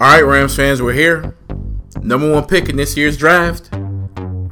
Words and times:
All 0.00 0.06
right, 0.06 0.24
Rams 0.24 0.56
fans, 0.56 0.80
we're 0.80 0.94
here. 0.94 1.36
Number 2.00 2.32
one 2.32 2.46
pick 2.46 2.70
in 2.70 2.76
this 2.76 2.96
year's 2.96 3.18
draft. 3.18 3.68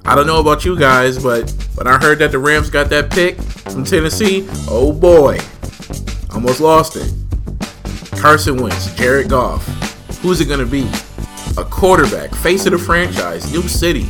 I 0.05 0.15
don't 0.15 0.27
know 0.27 0.41
about 0.41 0.67
you 0.67 0.79
guys, 0.79 1.23
but 1.23 1.49
when 1.75 1.87
I 1.87 1.97
heard 1.97 2.19
that 2.19 2.33
the 2.33 2.39
Rams 2.39 2.69
got 2.69 2.91
that 2.91 3.11
pick 3.11 3.41
from 3.41 3.83
Tennessee, 3.83 4.47
oh 4.69 4.93
boy, 4.93 5.39
almost 6.35 6.61
lost 6.61 6.97
it. 6.97 7.11
Carson 8.21 8.61
Wentz, 8.61 8.95
Jared 8.95 9.31
Goff. 9.31 9.67
Who's 10.21 10.43
it 10.43 10.49
going 10.49 10.61
to 10.61 10.67
be? 10.67 10.87
A 11.57 11.65
quarterback, 11.65 12.35
face 12.35 12.67
of 12.67 12.73
the 12.73 12.79
franchise, 12.79 13.51
new 13.51 13.63
city. 13.63 14.07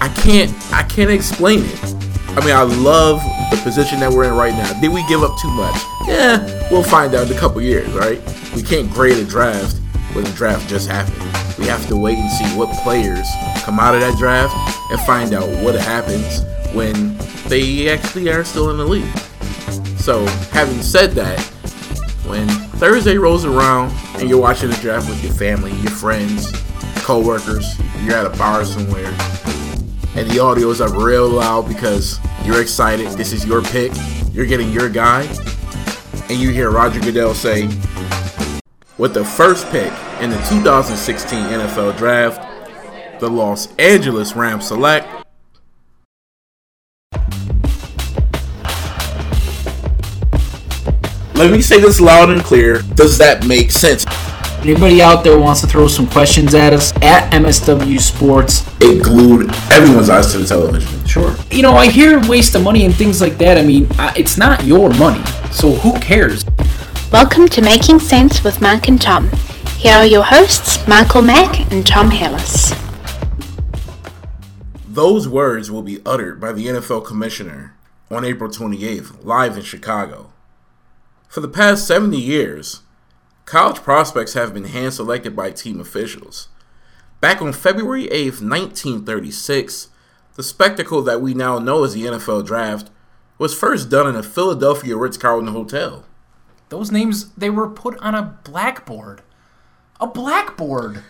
I 0.00 0.08
can't, 0.08 0.52
I 0.72 0.82
can't 0.82 1.12
explain 1.12 1.60
it. 1.62 1.84
I 2.30 2.44
mean, 2.44 2.56
I 2.56 2.62
love 2.62 3.20
the 3.52 3.60
position 3.62 4.00
that 4.00 4.10
we're 4.12 4.24
in 4.24 4.34
right 4.34 4.52
now. 4.54 4.80
Did 4.80 4.92
we 4.92 5.06
give 5.06 5.22
up 5.22 5.38
too 5.38 5.52
much? 5.52 5.80
Yeah, 6.04 6.68
we'll 6.72 6.82
find 6.82 7.14
out 7.14 7.30
in 7.30 7.36
a 7.36 7.38
couple 7.38 7.62
years, 7.62 7.88
right? 7.92 8.20
We 8.56 8.64
can't 8.64 8.90
grade 8.90 9.18
a 9.18 9.24
draft 9.24 9.76
when 10.16 10.24
the 10.24 10.32
draft 10.32 10.66
just 10.66 10.88
happened. 10.88 11.22
We 11.58 11.66
have 11.66 11.86
to 11.88 11.96
wait 11.96 12.16
and 12.16 12.30
see 12.30 12.46
what 12.56 12.74
players 12.82 13.28
come 13.64 13.78
out 13.78 13.94
of 13.94 14.00
that 14.00 14.16
draft 14.16 14.56
and 14.90 14.98
find 15.00 15.34
out 15.34 15.46
what 15.62 15.74
happens 15.74 16.42
when 16.74 17.18
they 17.48 17.90
actually 17.90 18.30
are 18.30 18.42
still 18.42 18.70
in 18.70 18.78
the 18.78 18.86
league. 18.86 19.14
So, 19.98 20.24
having 20.52 20.80
said 20.80 21.12
that, 21.12 21.38
when 22.26 22.48
Thursday 22.78 23.18
rolls 23.18 23.44
around 23.44 23.92
and 24.16 24.28
you're 24.28 24.40
watching 24.40 24.70
the 24.70 24.76
draft 24.76 25.06
with 25.06 25.22
your 25.22 25.34
family, 25.34 25.72
your 25.82 25.90
friends, 25.90 26.50
co-workers, 27.02 27.78
you're 28.02 28.14
at 28.14 28.24
a 28.24 28.36
bar 28.38 28.64
somewhere, 28.64 29.14
and 30.16 30.30
the 30.30 30.38
audio 30.42 30.70
is 30.70 30.80
up 30.80 30.92
real 30.92 31.28
loud 31.28 31.68
because 31.68 32.18
you're 32.42 32.62
excited, 32.62 33.08
this 33.18 33.34
is 33.34 33.44
your 33.44 33.60
pick, 33.60 33.92
you're 34.32 34.46
getting 34.46 34.72
your 34.72 34.88
guy, 34.88 35.24
and 36.30 36.38
you 36.38 36.50
hear 36.50 36.70
Roger 36.70 37.00
Goodell 37.00 37.34
say, 37.34 37.68
with 38.96 39.12
the 39.12 39.24
first 39.24 39.68
pick 39.70 39.92
in 40.20 40.30
the 40.30 40.36
2016 40.48 41.38
NFL 41.38 41.96
Draft, 41.98 43.20
the 43.20 43.28
Los 43.28 43.74
Angeles 43.76 44.34
Rams 44.34 44.68
select 44.68 45.06
Let 51.34 51.52
me 51.52 51.60
say 51.60 51.78
this 51.78 52.00
loud 52.00 52.30
and 52.30 52.42
clear. 52.42 52.80
Does 52.94 53.18
that 53.18 53.46
make 53.46 53.70
sense? 53.70 54.06
Anybody 54.60 55.02
out 55.02 55.22
there 55.22 55.38
wants 55.38 55.60
to 55.60 55.66
throw 55.66 55.86
some 55.86 56.06
questions 56.06 56.54
at 56.54 56.72
us 56.72 56.94
at 57.02 57.30
MSW 57.30 58.00
Sports? 58.00 58.66
It 58.80 59.04
glued 59.04 59.50
everyone's 59.70 60.08
eyes 60.08 60.32
to 60.32 60.38
the 60.38 60.46
television. 60.46 61.06
Sure. 61.06 61.36
You 61.50 61.60
know, 61.60 61.72
I 61.72 61.88
hear 61.90 62.26
waste 62.26 62.54
of 62.54 62.62
money 62.62 62.86
and 62.86 62.94
things 62.94 63.20
like 63.20 63.36
that. 63.36 63.58
I 63.58 63.62
mean, 63.62 63.86
it's 64.16 64.38
not 64.38 64.64
your 64.64 64.88
money, 64.94 65.22
so 65.52 65.72
who 65.72 65.92
cares? 66.00 66.42
Welcome 67.12 67.48
to 67.48 67.60
Making 67.60 68.00
Sense 68.00 68.42
with 68.42 68.62
Mark 68.62 68.88
and 68.88 69.00
Tom. 69.00 69.30
Here 69.78 69.94
are 69.94 70.06
your 70.06 70.24
hosts, 70.24 70.88
Michael 70.88 71.20
Mack 71.20 71.70
and 71.70 71.86
Tom 71.86 72.10
Hillis. 72.10 72.74
Those 74.88 75.28
words 75.28 75.70
will 75.70 75.82
be 75.82 76.00
uttered 76.06 76.40
by 76.40 76.52
the 76.52 76.66
NFL 76.66 77.04
commissioner 77.04 77.76
on 78.10 78.24
April 78.24 78.50
28th, 78.50 79.22
live 79.22 79.54
in 79.58 79.62
Chicago. 79.62 80.32
For 81.28 81.40
the 81.40 81.48
past 81.48 81.86
70 81.86 82.16
years, 82.18 82.80
college 83.44 83.82
prospects 83.82 84.32
have 84.32 84.54
been 84.54 84.64
hand 84.64 84.94
selected 84.94 85.36
by 85.36 85.50
team 85.50 85.78
officials. 85.78 86.48
Back 87.20 87.42
on 87.42 87.52
February 87.52 88.06
8th, 88.06 88.40
1936, 88.40 89.88
the 90.36 90.42
spectacle 90.42 91.02
that 91.02 91.20
we 91.20 91.34
now 91.34 91.58
know 91.58 91.84
as 91.84 91.92
the 91.92 92.06
NFL 92.06 92.46
Draft 92.46 92.90
was 93.36 93.56
first 93.56 93.90
done 93.90 94.08
in 94.08 94.16
a 94.16 94.22
Philadelphia 94.22 94.96
Ritz 94.96 95.18
Carlton 95.18 95.52
hotel. 95.52 96.06
Those 96.70 96.90
names, 96.90 97.30
they 97.34 97.50
were 97.50 97.68
put 97.68 97.98
on 97.98 98.14
a 98.14 98.38
blackboard. 98.42 99.20
A 100.00 100.06
blackboard! 100.06 101.02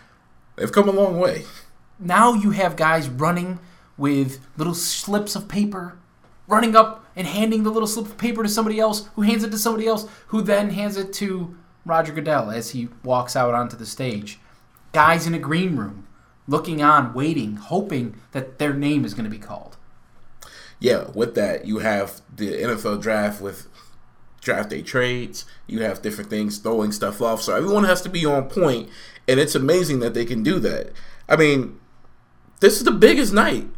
They've 0.56 0.72
come 0.72 0.88
a 0.88 0.92
long 0.92 1.18
way. 1.18 1.44
Now 1.98 2.34
you 2.34 2.50
have 2.50 2.76
guys 2.76 3.08
running 3.08 3.58
with 3.96 4.40
little 4.56 4.74
slips 4.74 5.34
of 5.34 5.48
paper 5.48 5.98
running 6.46 6.76
up 6.76 7.04
and 7.14 7.26
handing 7.26 7.62
the 7.62 7.70
little 7.70 7.88
slip 7.88 8.06
of 8.06 8.18
paper 8.18 8.42
to 8.42 8.48
somebody 8.48 8.78
else, 8.78 9.08
who 9.14 9.22
hands 9.22 9.44
it 9.44 9.50
to 9.50 9.58
somebody 9.58 9.86
else, 9.86 10.08
who 10.28 10.42
then 10.42 10.70
hands 10.70 10.96
it 10.96 11.12
to 11.14 11.56
Roger 11.84 12.12
Goodell 12.12 12.50
as 12.50 12.70
he 12.70 12.88
walks 13.02 13.36
out 13.36 13.54
onto 13.54 13.76
the 13.76 13.86
stage. 13.86 14.38
Guys 14.92 15.26
in 15.26 15.34
a 15.34 15.38
green 15.38 15.76
room, 15.76 16.06
looking 16.46 16.82
on, 16.82 17.14
waiting, 17.14 17.56
hoping 17.56 18.16
that 18.32 18.58
their 18.58 18.74
name 18.74 19.04
is 19.04 19.14
going 19.14 19.24
to 19.24 19.30
be 19.30 19.38
called. 19.38 19.76
Yeah, 20.78 21.06
with 21.14 21.34
that, 21.36 21.66
you 21.66 21.78
have 21.78 22.20
the 22.34 22.52
NFL 22.52 23.00
draft 23.00 23.40
with 23.40 23.66
draft 24.40 24.70
day 24.70 24.82
trades. 24.82 25.44
You 25.66 25.82
have 25.82 26.02
different 26.02 26.30
things 26.30 26.58
throwing 26.58 26.92
stuff 26.92 27.20
off. 27.20 27.42
So 27.42 27.54
everyone 27.54 27.84
has 27.84 28.02
to 28.02 28.08
be 28.08 28.24
on 28.24 28.48
point, 28.48 28.88
and 29.26 29.40
it's 29.40 29.54
amazing 29.54 30.00
that 30.00 30.14
they 30.14 30.24
can 30.24 30.42
do 30.42 30.58
that. 30.60 30.92
I 31.28 31.36
mean, 31.36 31.78
this 32.60 32.78
is 32.78 32.84
the 32.84 32.92
biggest 32.92 33.32
night 33.32 33.68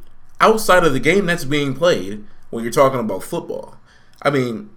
outside 0.40 0.84
of 0.84 0.92
the 0.92 1.00
game 1.00 1.26
that's 1.26 1.44
being 1.44 1.74
played 1.74 2.24
when 2.50 2.62
you're 2.62 2.72
talking 2.72 3.00
about 3.00 3.22
football. 3.22 3.76
I 4.22 4.30
mean, 4.30 4.70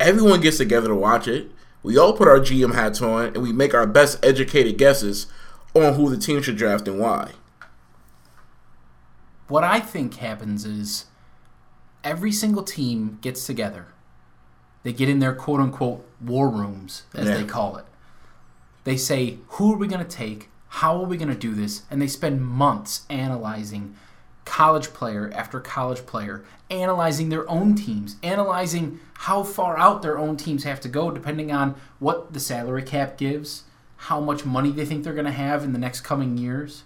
everyone 0.00 0.40
gets 0.40 0.58
together 0.58 0.88
to 0.88 0.94
watch 0.94 1.28
it. 1.28 1.50
We 1.82 1.98
all 1.98 2.14
put 2.14 2.28
our 2.28 2.40
GM 2.40 2.74
hats 2.74 3.02
on 3.02 3.26
and 3.26 3.42
we 3.42 3.52
make 3.52 3.74
our 3.74 3.86
best 3.86 4.24
educated 4.24 4.78
guesses 4.78 5.26
on 5.74 5.94
who 5.94 6.08
the 6.08 6.16
team 6.16 6.42
should 6.42 6.56
draft 6.56 6.88
and 6.88 6.98
why. 6.98 7.32
What 9.48 9.64
I 9.64 9.80
think 9.80 10.14
happens 10.14 10.64
is 10.64 11.06
every 12.02 12.32
single 12.32 12.62
team 12.62 13.18
gets 13.20 13.46
together. 13.46 13.88
They 14.84 14.92
get 14.92 15.08
in 15.08 15.18
their 15.18 15.34
quote 15.34 15.60
unquote 15.60 16.06
war 16.20 16.48
rooms, 16.48 17.02
as 17.14 17.26
yeah. 17.26 17.38
they 17.38 17.44
call 17.44 17.76
it. 17.76 17.84
They 18.84 18.96
say, 18.96 19.38
who 19.48 19.72
are 19.72 19.76
we 19.76 19.88
going 19.88 20.04
to 20.04 20.16
take? 20.16 20.50
How 20.68 21.00
are 21.00 21.06
we 21.06 21.16
going 21.16 21.28
to 21.30 21.34
do 21.34 21.54
this? 21.54 21.82
And 21.90 22.00
they 22.00 22.06
spend 22.06 22.46
months 22.46 23.04
analyzing 23.10 23.96
college 24.44 24.88
player 24.92 25.32
after 25.34 25.58
college 25.58 26.04
player, 26.04 26.44
analyzing 26.70 27.30
their 27.30 27.48
own 27.48 27.74
teams, 27.74 28.16
analyzing 28.22 29.00
how 29.14 29.42
far 29.42 29.78
out 29.78 30.02
their 30.02 30.18
own 30.18 30.36
teams 30.36 30.64
have 30.64 30.80
to 30.80 30.88
go 30.88 31.10
depending 31.10 31.50
on 31.50 31.74
what 31.98 32.32
the 32.32 32.40
salary 32.40 32.82
cap 32.82 33.16
gives, 33.16 33.64
how 33.96 34.20
much 34.20 34.44
money 34.44 34.70
they 34.70 34.84
think 34.84 35.02
they're 35.02 35.14
going 35.14 35.24
to 35.24 35.32
have 35.32 35.64
in 35.64 35.72
the 35.72 35.78
next 35.78 36.02
coming 36.02 36.36
years. 36.36 36.82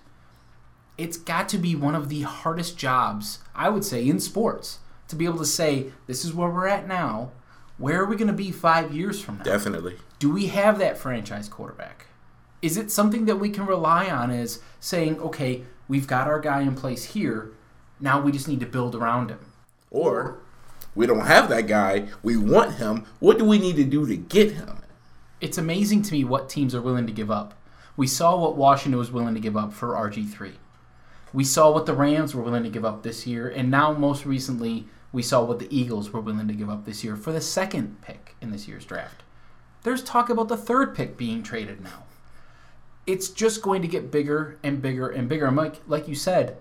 It's 0.96 1.16
got 1.16 1.48
to 1.50 1.58
be 1.58 1.74
one 1.74 1.94
of 1.94 2.08
the 2.08 2.22
hardest 2.22 2.78
jobs, 2.78 3.40
I 3.54 3.68
would 3.68 3.84
say, 3.84 4.06
in 4.06 4.20
sports 4.20 4.78
to 5.08 5.16
be 5.16 5.24
able 5.24 5.38
to 5.38 5.46
say, 5.46 5.92
this 6.06 6.24
is 6.24 6.34
where 6.34 6.50
we're 6.50 6.68
at 6.68 6.86
now. 6.86 7.30
Where 7.78 8.02
are 8.02 8.06
we 8.06 8.16
going 8.16 8.28
to 8.28 8.34
be 8.34 8.50
five 8.50 8.92
years 8.92 9.20
from 9.20 9.38
now? 9.38 9.44
Definitely. 9.44 9.96
Do 10.18 10.30
we 10.30 10.48
have 10.48 10.78
that 10.78 10.98
franchise 10.98 11.48
quarterback? 11.48 12.06
Is 12.60 12.76
it 12.76 12.90
something 12.90 13.26
that 13.26 13.36
we 13.36 13.50
can 13.50 13.66
rely 13.66 14.10
on 14.10 14.32
as 14.32 14.60
saying, 14.80 15.20
okay, 15.20 15.62
we've 15.86 16.08
got 16.08 16.26
our 16.26 16.40
guy 16.40 16.62
in 16.62 16.74
place 16.74 17.04
here. 17.04 17.52
Now 18.00 18.20
we 18.20 18.32
just 18.32 18.48
need 18.48 18.60
to 18.60 18.66
build 18.66 18.96
around 18.96 19.30
him. 19.30 19.52
Or 19.90 20.38
we 20.96 21.06
don't 21.06 21.26
have 21.26 21.48
that 21.50 21.68
guy. 21.68 22.08
We 22.22 22.36
want 22.36 22.74
him. 22.74 23.06
What 23.20 23.38
do 23.38 23.44
we 23.44 23.58
need 23.58 23.76
to 23.76 23.84
do 23.84 24.06
to 24.06 24.16
get 24.16 24.52
him? 24.52 24.82
It's 25.40 25.58
amazing 25.58 26.02
to 26.02 26.12
me 26.12 26.24
what 26.24 26.48
teams 26.48 26.74
are 26.74 26.82
willing 26.82 27.06
to 27.06 27.12
give 27.12 27.30
up. 27.30 27.54
We 27.96 28.08
saw 28.08 28.36
what 28.36 28.56
Washington 28.56 28.98
was 28.98 29.12
willing 29.12 29.34
to 29.34 29.40
give 29.40 29.56
up 29.56 29.72
for 29.72 29.94
RG3. 29.94 30.54
We 31.32 31.44
saw 31.44 31.72
what 31.72 31.86
the 31.86 31.94
Rams 31.94 32.34
were 32.34 32.42
willing 32.42 32.64
to 32.64 32.70
give 32.70 32.84
up 32.84 33.02
this 33.02 33.26
year, 33.26 33.48
and 33.48 33.70
now 33.70 33.92
most 33.92 34.24
recently 34.24 34.86
we 35.12 35.22
saw 35.22 35.42
what 35.42 35.58
the 35.58 35.76
Eagles 35.76 36.10
were 36.10 36.20
willing 36.20 36.48
to 36.48 36.54
give 36.54 36.70
up 36.70 36.84
this 36.84 37.02
year 37.02 37.16
for 37.16 37.32
the 37.32 37.40
second 37.40 38.00
pick 38.02 38.36
in 38.40 38.50
this 38.50 38.68
year's 38.68 38.84
draft. 38.84 39.22
There's 39.82 40.02
talk 40.02 40.28
about 40.28 40.48
the 40.48 40.56
third 40.56 40.94
pick 40.94 41.16
being 41.16 41.42
traded 41.42 41.82
now 41.82 42.04
it's 43.08 43.30
just 43.30 43.62
going 43.62 43.80
to 43.80 43.88
get 43.88 44.10
bigger 44.10 44.58
and 44.62 44.82
bigger 44.82 45.08
and 45.08 45.30
bigger. 45.30 45.50
Mike, 45.50 45.80
like 45.86 46.06
you 46.06 46.14
said, 46.14 46.58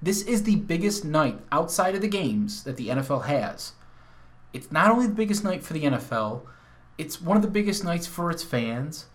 this 0.00 0.22
is 0.22 0.44
the 0.44 0.54
biggest 0.54 1.04
night 1.04 1.40
outside 1.50 1.96
of 1.96 2.00
the 2.00 2.08
games 2.08 2.62
that 2.62 2.76
the 2.76 2.86
NFL 2.88 3.24
has. 3.24 3.72
It's 4.52 4.70
not 4.70 4.92
only 4.92 5.08
the 5.08 5.12
biggest 5.12 5.42
night 5.42 5.64
for 5.64 5.72
the 5.72 5.82
NFL, 5.82 6.42
it's 6.98 7.20
one 7.20 7.36
of 7.36 7.42
the 7.42 7.48
biggest 7.48 7.82
nights 7.82 8.06
for 8.06 8.30
its 8.30 8.44
fans, 8.44 9.06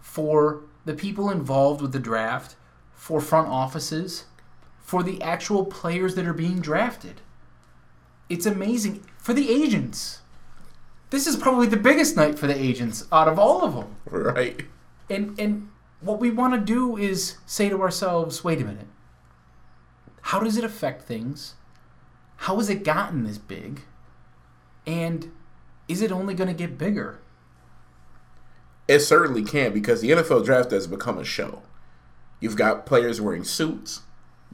for 0.00 0.64
the 0.84 0.94
people 0.94 1.30
involved 1.30 1.80
with 1.80 1.92
the 1.92 2.00
draft, 2.00 2.56
for 2.92 3.20
front 3.20 3.46
offices, 3.46 4.24
for 4.80 5.04
the 5.04 5.22
actual 5.22 5.64
players 5.64 6.16
that 6.16 6.26
are 6.26 6.32
being 6.32 6.58
drafted. 6.58 7.20
It's 8.28 8.46
amazing 8.46 9.04
for 9.18 9.32
the 9.32 9.50
agents. 9.50 10.20
This 11.10 11.26
is 11.26 11.36
probably 11.36 11.66
the 11.66 11.76
biggest 11.76 12.16
night 12.16 12.38
for 12.38 12.46
the 12.46 12.60
agents 12.60 13.06
out 13.12 13.28
of 13.28 13.38
all 13.38 13.64
of 13.64 13.74
them. 13.74 13.96
Right. 14.06 14.66
And 15.08 15.38
and 15.38 15.68
what 16.00 16.20
we 16.20 16.30
want 16.30 16.54
to 16.54 16.60
do 16.60 16.96
is 16.96 17.36
say 17.46 17.68
to 17.68 17.80
ourselves, 17.80 18.44
wait 18.44 18.60
a 18.60 18.64
minute. 18.64 18.88
How 20.22 20.40
does 20.40 20.56
it 20.56 20.64
affect 20.64 21.02
things? 21.02 21.54
How 22.38 22.56
has 22.56 22.68
it 22.68 22.84
gotten 22.84 23.24
this 23.24 23.38
big? 23.38 23.82
And 24.86 25.32
is 25.88 26.02
it 26.02 26.12
only 26.12 26.34
going 26.34 26.48
to 26.48 26.54
get 26.54 26.78
bigger? 26.78 27.20
It 28.88 29.00
certainly 29.00 29.42
can 29.42 29.72
because 29.72 30.00
the 30.00 30.10
NFL 30.10 30.44
draft 30.44 30.70
has 30.70 30.86
become 30.86 31.18
a 31.18 31.24
show. 31.24 31.62
You've 32.40 32.56
got 32.56 32.86
players 32.86 33.20
wearing 33.20 33.44
suits, 33.44 34.02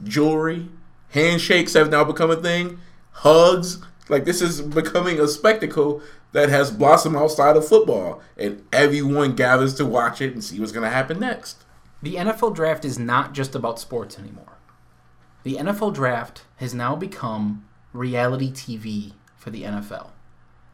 jewelry, 0.03 0.69
handshakes 1.11 1.75
have 1.75 1.91
now 1.91 2.05
become 2.05 2.31
a 2.31 2.37
thing, 2.37 2.79
hugs. 3.13 3.79
Like 4.09 4.25
this 4.25 4.43
is 4.43 4.61
becoming 4.61 5.21
a 5.21 5.29
spectacle 5.29 6.03
that 6.33 6.49
has 6.49 6.71
blossomed 6.71 7.17
outside 7.17 7.57
of 7.57 7.67
football, 7.67 8.21
and 8.37 8.65
everyone 8.73 9.35
gathers 9.35 9.75
to 9.75 9.85
watch 9.85 10.21
it 10.21 10.33
and 10.33 10.43
see 10.43 10.59
what's 10.59 10.73
going 10.73 10.85
to 10.85 10.91
happen 10.91 11.21
next. 11.21 11.65
The 12.03 12.17
NFL 12.17 12.55
draft 12.55 12.85
is 12.85 12.99
not 12.99 13.33
just 13.33 13.55
about 13.55 13.79
sports 13.79 14.19
anymore. 14.19 14.59
The 15.45 15.57
NFL 15.57 15.95
draft 15.95 16.43
has 16.57 16.75
now 16.75 16.97
become 16.97 17.67
reality 17.93 18.51
TV 18.51 19.13
for 19.37 19.51
the 19.51 19.63
NFL. 19.63 20.11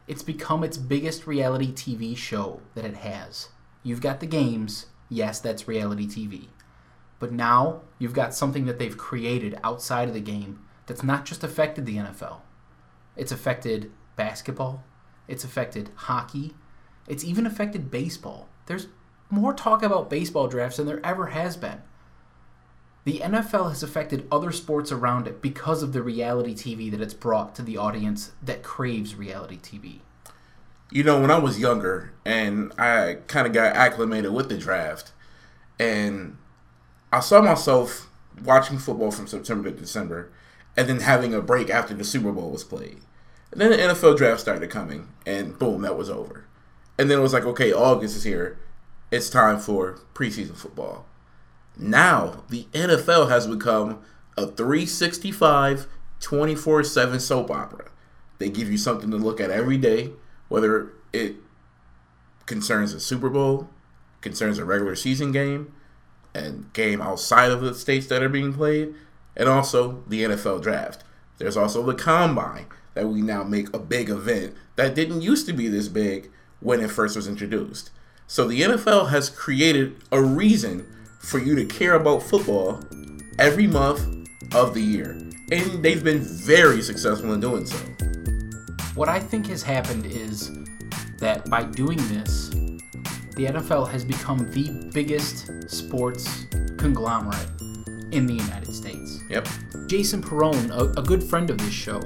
It's 0.07 0.23
become 0.23 0.63
its 0.63 0.77
biggest 0.77 1.27
reality 1.27 1.71
TV 1.71 2.17
show 2.17 2.61
that 2.73 2.85
it 2.85 2.95
has. 2.97 3.49
You've 3.83 4.01
got 4.01 4.19
the 4.19 4.25
games, 4.25 4.87
yes, 5.07 5.39
that's 5.39 5.67
reality 5.67 6.07
TV. 6.07 6.47
But 7.19 7.31
now 7.31 7.81
you've 7.99 8.13
got 8.13 8.33
something 8.33 8.65
that 8.65 8.79
they've 8.79 8.97
created 8.97 9.59
outside 9.63 10.07
of 10.07 10.13
the 10.13 10.21
game 10.21 10.61
that's 10.89 11.03
not 11.03 11.23
just 11.23 11.43
affected 11.43 11.85
the 11.85 11.97
NFL. 11.97 12.41
It's 13.15 13.31
affected 13.31 13.91
basketball, 14.17 14.83
it's 15.27 15.43
affected 15.43 15.91
hockey, 15.95 16.55
it's 17.07 17.23
even 17.23 17.45
affected 17.45 17.91
baseball. 17.91 18.49
There's 18.65 18.87
more 19.29 19.53
talk 19.53 19.83
about 19.83 20.09
baseball 20.09 20.47
drafts 20.47 20.77
than 20.77 20.87
there 20.87 21.05
ever 21.05 21.27
has 21.27 21.55
been. 21.55 21.81
The 23.05 23.19
NFL 23.19 23.69
has 23.69 23.83
affected 23.83 24.27
other 24.31 24.51
sports 24.51 24.91
around 24.91 25.27
it 25.27 25.41
because 25.41 25.83
of 25.83 25.93
the 25.93 26.01
reality 26.01 26.53
TV 26.53 26.91
that 26.91 27.01
it's 27.01 27.13
brought 27.13 27.55
to 27.55 27.61
the 27.61 27.77
audience 27.77 28.31
that 28.41 28.63
craves 28.63 29.15
reality 29.15 29.57
TV. 29.57 29.99
You 30.91 31.03
know, 31.03 31.21
when 31.21 31.31
I 31.31 31.37
was 31.37 31.59
younger 31.59 32.13
and 32.25 32.73
I 32.79 33.19
kind 33.27 33.45
of 33.45 33.53
got 33.53 33.75
acclimated 33.75 34.33
with 34.33 34.49
the 34.49 34.57
draft, 34.57 35.11
and 35.79 36.37
I 37.13 37.19
saw 37.19 37.41
myself 37.41 38.09
watching 38.43 38.79
football 38.79 39.11
from 39.11 39.27
September 39.27 39.69
to 39.69 39.77
December, 39.77 40.31
and 40.79 40.87
then 40.87 41.01
having 41.01 41.33
a 41.33 41.41
break 41.41 41.69
after 41.69 41.93
the 41.93 42.05
Super 42.05 42.31
Bowl 42.31 42.51
was 42.51 42.63
played. 42.63 42.99
And 43.51 43.59
then 43.59 43.71
the 43.71 43.77
NFL 43.77 44.15
draft 44.15 44.39
started 44.39 44.69
coming, 44.69 45.09
and 45.25 45.59
boom, 45.59 45.81
that 45.81 45.97
was 45.97 46.09
over. 46.09 46.45
And 46.97 47.11
then 47.11 47.19
it 47.19 47.21
was 47.21 47.33
like, 47.33 47.43
okay, 47.43 47.73
August 47.73 48.15
is 48.15 48.23
here. 48.23 48.57
It's 49.11 49.29
time 49.29 49.59
for 49.59 49.99
preseason 50.13 50.55
football. 50.55 51.05
Now, 51.77 52.45
the 52.47 52.65
NFL 52.71 53.29
has 53.29 53.45
become 53.45 53.99
a 54.37 54.47
365, 54.47 55.85
24 56.21 56.83
7 56.85 57.19
soap 57.19 57.51
opera. 57.51 57.91
They 58.37 58.49
give 58.49 58.71
you 58.71 58.77
something 58.77 59.11
to 59.11 59.17
look 59.17 59.41
at 59.41 59.51
every 59.51 59.77
day, 59.77 60.11
whether 60.47 60.93
it 61.11 61.35
concerns 62.45 62.93
a 62.93 63.01
Super 63.01 63.29
Bowl, 63.29 63.69
concerns 64.21 64.57
a 64.57 64.63
regular 64.63 64.95
season 64.95 65.33
game, 65.33 65.73
and 66.33 66.71
game 66.71 67.01
outside 67.01 67.51
of 67.51 67.59
the 67.59 67.75
states 67.75 68.07
that 68.07 68.23
are 68.23 68.29
being 68.29 68.53
played, 68.53 68.95
and 69.39 69.47
also 69.47 70.03
the 70.07 70.23
NFL 70.23 70.61
draft. 70.61 71.03
There's 71.37 71.57
also 71.57 71.81
the 71.81 71.95
combine 71.95 72.67
that 72.93 73.07
we 73.07 73.21
now 73.21 73.43
make 73.43 73.73
a 73.73 73.79
big 73.79 74.09
event 74.09 74.53
that 74.75 74.93
didn't 74.93 75.21
used 75.21 75.47
to 75.47 75.53
be 75.53 75.69
this 75.69 75.87
big 75.87 76.29
when 76.59 76.81
it 76.81 76.91
first 76.91 77.15
was 77.15 77.27
introduced. 77.27 77.89
So 78.27 78.47
the 78.47 78.61
NFL 78.61 79.09
has 79.09 79.29
created 79.29 79.95
a 80.11 80.21
reason 80.21 80.85
for 81.19 81.39
you 81.39 81.55
to 81.55 81.65
care 81.65 81.93
about 81.93 82.21
football 82.21 82.83
every 83.39 83.65
month 83.65 84.27
of 84.53 84.73
the 84.73 84.81
year. 84.81 85.11
And 85.51 85.81
they've 85.81 86.03
been 86.03 86.19
very 86.19 86.81
successful 86.81 87.33
in 87.33 87.39
doing 87.39 87.65
so. 87.65 87.77
What 88.93 89.07
I 89.07 89.19
think 89.19 89.47
has 89.47 89.63
happened 89.63 90.05
is 90.05 90.51
that 91.19 91.49
by 91.49 91.63
doing 91.63 91.97
this, 92.09 92.49
the 93.35 93.45
NFL 93.45 93.89
has 93.89 94.03
become 94.03 94.51
the 94.51 94.91
biggest 94.93 95.71
sports 95.71 96.45
conglomerate 96.77 97.47
in 98.11 98.25
the 98.25 98.33
United 98.33 98.73
States. 98.73 99.19
Yep. 99.29 99.47
Jason 99.87 100.21
Perrone, 100.21 100.71
a, 100.71 100.99
a 100.99 101.03
good 101.03 101.23
friend 101.23 101.49
of 101.49 101.57
this 101.57 101.73
show, 101.73 101.99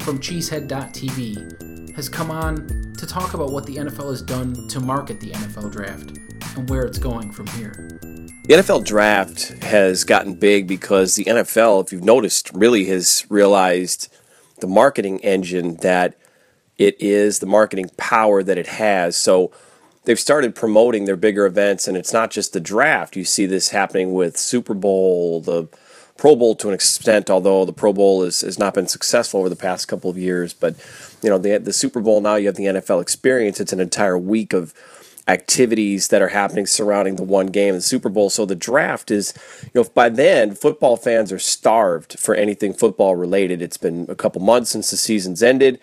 from 0.00 0.18
Cheesehead.tv, 0.18 1.94
has 1.94 2.08
come 2.08 2.30
on 2.30 2.94
to 2.98 3.06
talk 3.06 3.34
about 3.34 3.52
what 3.52 3.66
the 3.66 3.76
NFL 3.76 4.10
has 4.10 4.22
done 4.22 4.68
to 4.68 4.80
market 4.80 5.20
the 5.20 5.30
NFL 5.30 5.70
draft 5.70 6.18
and 6.56 6.68
where 6.68 6.84
it's 6.84 6.98
going 6.98 7.30
from 7.32 7.46
here. 7.48 7.98
The 8.46 8.54
NFL 8.54 8.84
draft 8.84 9.48
has 9.62 10.04
gotten 10.04 10.34
big 10.34 10.66
because 10.66 11.14
the 11.14 11.24
NFL, 11.24 11.84
if 11.84 11.92
you've 11.92 12.04
noticed, 12.04 12.50
really 12.52 12.84
has 12.86 13.24
realized 13.30 14.12
the 14.60 14.66
marketing 14.66 15.20
engine 15.20 15.76
that 15.76 16.18
it 16.76 16.96
is, 17.00 17.38
the 17.38 17.46
marketing 17.46 17.90
power 17.96 18.42
that 18.42 18.58
it 18.58 18.66
has. 18.66 19.16
So 19.16 19.52
they've 20.04 20.20
started 20.20 20.54
promoting 20.54 21.04
their 21.04 21.16
bigger 21.16 21.46
events, 21.46 21.88
and 21.88 21.96
it's 21.96 22.12
not 22.12 22.30
just 22.30 22.52
the 22.52 22.60
draft. 22.60 23.16
You 23.16 23.24
see 23.24 23.46
this 23.46 23.70
happening 23.70 24.12
with 24.12 24.36
Super 24.36 24.74
Bowl, 24.74 25.40
the 25.40 25.68
Pro 26.16 26.36
Bowl 26.36 26.54
to 26.56 26.68
an 26.68 26.74
extent, 26.74 27.28
although 27.28 27.64
the 27.64 27.72
Pro 27.72 27.92
Bowl 27.92 28.22
is, 28.22 28.42
has 28.42 28.58
not 28.58 28.74
been 28.74 28.86
successful 28.86 29.40
over 29.40 29.48
the 29.48 29.56
past 29.56 29.88
couple 29.88 30.10
of 30.10 30.16
years. 30.16 30.54
But 30.54 30.76
you 31.22 31.30
know, 31.30 31.38
the 31.38 31.58
the 31.58 31.72
Super 31.72 32.00
Bowl 32.00 32.20
now 32.20 32.36
you 32.36 32.46
have 32.46 32.56
the 32.56 32.66
NFL 32.66 33.02
experience. 33.02 33.60
It's 33.60 33.72
an 33.72 33.80
entire 33.80 34.18
week 34.18 34.52
of 34.52 34.72
activities 35.26 36.08
that 36.08 36.20
are 36.20 36.28
happening 36.28 36.66
surrounding 36.66 37.16
the 37.16 37.22
one 37.22 37.46
game, 37.46 37.74
the 37.74 37.80
Super 37.80 38.08
Bowl. 38.10 38.28
So 38.30 38.44
the 38.44 38.54
draft 38.54 39.10
is, 39.10 39.32
you 39.62 39.80
know, 39.80 39.88
by 39.94 40.08
then 40.10 40.54
football 40.54 40.96
fans 40.96 41.32
are 41.32 41.38
starved 41.38 42.18
for 42.18 42.34
anything 42.34 42.74
football 42.74 43.16
related. 43.16 43.62
It's 43.62 43.78
been 43.78 44.06
a 44.08 44.14
couple 44.14 44.42
months 44.42 44.70
since 44.70 44.90
the 44.90 44.96
season's 44.96 45.42
ended. 45.42 45.80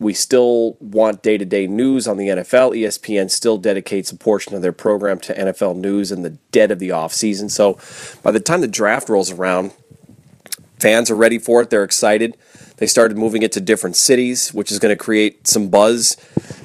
We 0.00 0.14
still 0.14 0.76
want 0.80 1.22
day 1.22 1.38
to 1.38 1.44
day 1.44 1.66
news 1.66 2.06
on 2.06 2.16
the 2.16 2.28
NFL. 2.28 2.76
ESPN 2.76 3.30
still 3.30 3.58
dedicates 3.58 4.12
a 4.12 4.16
portion 4.16 4.54
of 4.54 4.62
their 4.62 4.72
program 4.72 5.18
to 5.20 5.34
NFL 5.34 5.76
news 5.76 6.12
in 6.12 6.22
the 6.22 6.30
dead 6.52 6.70
of 6.70 6.78
the 6.78 6.90
offseason. 6.90 7.50
So 7.50 7.78
by 8.22 8.30
the 8.30 8.40
time 8.40 8.60
the 8.60 8.68
draft 8.68 9.08
rolls 9.08 9.30
around, 9.30 9.72
fans 10.78 11.10
are 11.10 11.16
ready 11.16 11.38
for 11.38 11.62
it. 11.62 11.70
They're 11.70 11.84
excited. 11.84 12.36
They 12.76 12.86
started 12.86 13.16
moving 13.16 13.42
it 13.42 13.50
to 13.52 13.60
different 13.60 13.96
cities, 13.96 14.54
which 14.54 14.70
is 14.70 14.78
going 14.78 14.96
to 14.96 15.04
create 15.04 15.48
some 15.48 15.68
buzz. 15.68 16.16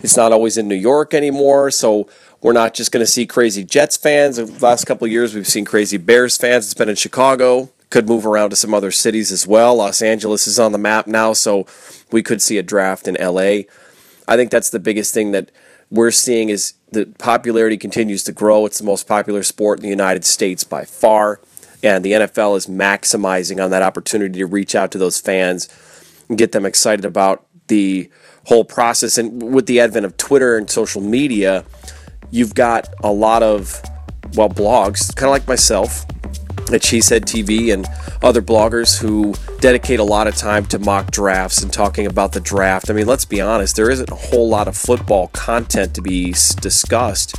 It's 0.03 0.15
not 0.15 0.31
always 0.31 0.57
in 0.57 0.67
New 0.67 0.75
York 0.75 1.15
anymore, 1.15 1.71
so 1.71 2.07
we're 2.41 2.53
not 2.53 2.75
just 2.75 2.91
going 2.91 3.03
to 3.03 3.11
see 3.11 3.25
crazy 3.25 3.63
Jets 3.63 3.97
fans. 3.97 4.35
The 4.37 4.45
last 4.63 4.85
couple 4.85 5.07
years, 5.07 5.33
we've 5.33 5.47
seen 5.47 5.65
crazy 5.65 5.97
Bears 5.97 6.37
fans. 6.37 6.65
It's 6.65 6.73
been 6.75 6.89
in 6.89 6.95
Chicago. 6.95 7.71
Could 7.93 8.09
move 8.09 8.25
around 8.25 8.49
to 8.49 8.55
some 8.55 8.73
other 8.73 8.89
cities 8.89 9.31
as 9.31 9.45
well. 9.45 9.75
Los 9.75 10.01
Angeles 10.01 10.47
is 10.47 10.57
on 10.57 10.71
the 10.71 10.79
map 10.79 11.05
now, 11.05 11.33
so 11.33 11.67
we 12.11 12.23
could 12.23 12.41
see 12.41 12.57
a 12.57 12.63
draft 12.63 13.07
in 13.07 13.13
LA. 13.21 13.67
I 14.27 14.35
think 14.35 14.49
that's 14.49 14.71
the 14.71 14.79
biggest 14.79 15.13
thing 15.13 15.29
that 15.33 15.51
we're 15.91 16.09
seeing 16.09 16.49
is 16.49 16.73
the 16.91 17.05
popularity 17.19 17.77
continues 17.77 18.23
to 18.23 18.31
grow. 18.31 18.65
It's 18.65 18.79
the 18.79 18.83
most 18.83 19.07
popular 19.07 19.43
sport 19.43 19.77
in 19.77 19.83
the 19.83 19.89
United 19.89 20.25
States 20.25 20.63
by 20.63 20.85
far, 20.85 21.39
and 21.83 22.03
the 22.03 22.13
NFL 22.13 22.57
is 22.57 22.65
maximizing 22.65 23.63
on 23.63 23.69
that 23.69 23.83
opportunity 23.83 24.39
to 24.39 24.47
reach 24.47 24.73
out 24.73 24.91
to 24.93 24.97
those 24.97 25.19
fans 25.19 25.69
and 26.29 26.35
get 26.35 26.51
them 26.51 26.65
excited 26.65 27.05
about 27.05 27.45
the 27.67 28.09
whole 28.45 28.65
process. 28.65 29.19
And 29.19 29.53
with 29.53 29.67
the 29.67 29.79
advent 29.79 30.07
of 30.07 30.17
Twitter 30.17 30.57
and 30.57 30.67
social 30.67 31.01
media, 31.01 31.63
you've 32.31 32.55
got 32.55 32.91
a 33.03 33.11
lot 33.11 33.43
of 33.43 33.79
well 34.35 34.49
blogs, 34.49 35.15
kind 35.15 35.27
of 35.27 35.31
like 35.33 35.47
myself 35.47 36.07
at 36.73 36.83
Said 36.83 37.25
TV 37.25 37.73
and 37.73 37.85
other 38.21 38.41
bloggers 38.41 38.99
who 38.99 39.33
dedicate 39.59 39.99
a 39.99 40.03
lot 40.03 40.27
of 40.27 40.35
time 40.35 40.65
to 40.67 40.79
mock 40.79 41.11
drafts 41.11 41.61
and 41.61 41.71
talking 41.71 42.05
about 42.05 42.31
the 42.31 42.39
draft. 42.39 42.89
I 42.89 42.93
mean, 42.93 43.07
let's 43.07 43.25
be 43.25 43.41
honest, 43.41 43.75
there 43.75 43.89
isn't 43.89 44.09
a 44.09 44.15
whole 44.15 44.49
lot 44.49 44.67
of 44.67 44.75
football 44.75 45.27
content 45.27 45.93
to 45.95 46.01
be 46.01 46.31
discussed 46.31 47.35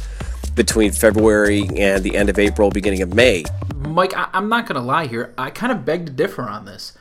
between 0.54 0.92
February 0.92 1.68
and 1.76 2.04
the 2.04 2.16
end 2.16 2.28
of 2.28 2.38
April, 2.38 2.70
beginning 2.70 3.02
of 3.02 3.14
May. 3.14 3.44
Mike, 3.76 4.16
I- 4.16 4.28
am 4.32 4.48
not 4.48 4.66
going 4.66 4.80
to 4.80 4.86
lie 4.86 5.06
here. 5.06 5.34
I 5.36 5.50
kind 5.50 5.72
of 5.72 5.84
beg 5.84 6.06
to 6.06 6.12
differ 6.12 6.42
on 6.42 6.64
this. 6.64 6.92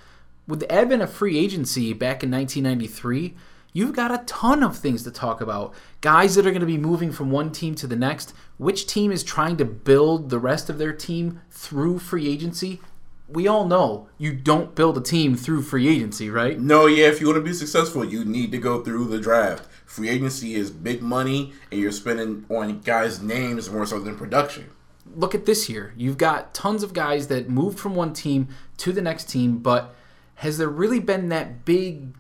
With 0.48 0.60
the 0.60 0.72
advent 0.72 1.02
of 1.02 1.12
free 1.12 1.38
agency 1.38 1.94
back 1.94 2.24
in 2.24 2.32
1993, 2.32 3.36
you've 3.74 3.96
got 3.96 4.14
a 4.14 4.24
ton 4.26 4.64
of 4.64 4.78
things 4.78 5.04
to 5.04 5.12
talk 5.12 5.42
about. 5.42 5.74
Guys 6.02 6.36
that 6.36 6.46
are 6.46 6.52
going 6.52 6.62
to 6.62 6.66
be 6.66 6.78
moving 6.78 7.12
from 7.12 7.32
one 7.32 7.52
team 7.52 7.76
to 7.76 7.88
the 7.88 7.96
next. 7.96 8.34
Which 8.58 8.88
team 8.88 9.12
is 9.12 9.24
trying 9.24 9.58
to 9.58 9.66
build 9.66 10.30
the 10.30 10.40
rest 10.40 10.70
of 10.70 10.78
their 10.78 10.94
team 10.94 11.42
through 11.50 12.00
free 12.00 12.30
agency? 12.30 12.80
We 13.28 13.48
all 13.48 13.66
know 13.66 14.10
you 14.18 14.34
don't 14.34 14.76
build 14.76 14.98
a 14.98 15.02
team 15.02 15.36
through 15.36 15.64
free 15.64 15.88
agency, 15.88 16.30
right? 16.30 16.60
No, 16.60 16.86
yeah, 16.86 17.08
if 17.08 17.20
you 17.20 17.28
want 17.28 17.38
to 17.38 17.44
be 17.44 17.54
successful, 17.54 18.06
you 18.06 18.24
need 18.24 18.52
to 18.52 18.60
go 18.60 18.84
through 18.84 19.06
the 19.06 19.20
draft. 19.20 19.68
Free 19.86 20.10
agency 20.10 20.56
is 20.56 20.70
big 20.70 21.02
money, 21.02 21.54
and 21.72 21.80
you're 21.80 21.92
spending 21.92 22.46
on 22.50 22.82
guys' 22.82 23.22
names 23.22 23.70
more 23.70 23.86
so 23.86 24.00
than 24.00 24.18
production. 24.18 24.70
Look 25.16 25.34
at 25.34 25.46
this 25.46 25.70
year. 25.70 25.94
You've 25.98 26.18
got 26.18 26.54
tons 26.54 26.84
of 26.84 26.94
guys 26.94 27.28
that 27.28 27.50
moved 27.50 27.80
from 27.80 27.96
one 27.96 28.14
team 28.14 28.50
to 28.78 28.92
the 28.92 29.02
next 29.02 29.30
team, 29.30 29.60
but 29.60 29.96
has 30.36 30.58
there 30.58 30.70
really 30.70 31.00
been 31.00 31.30
that 31.30 31.66
big 31.66 32.14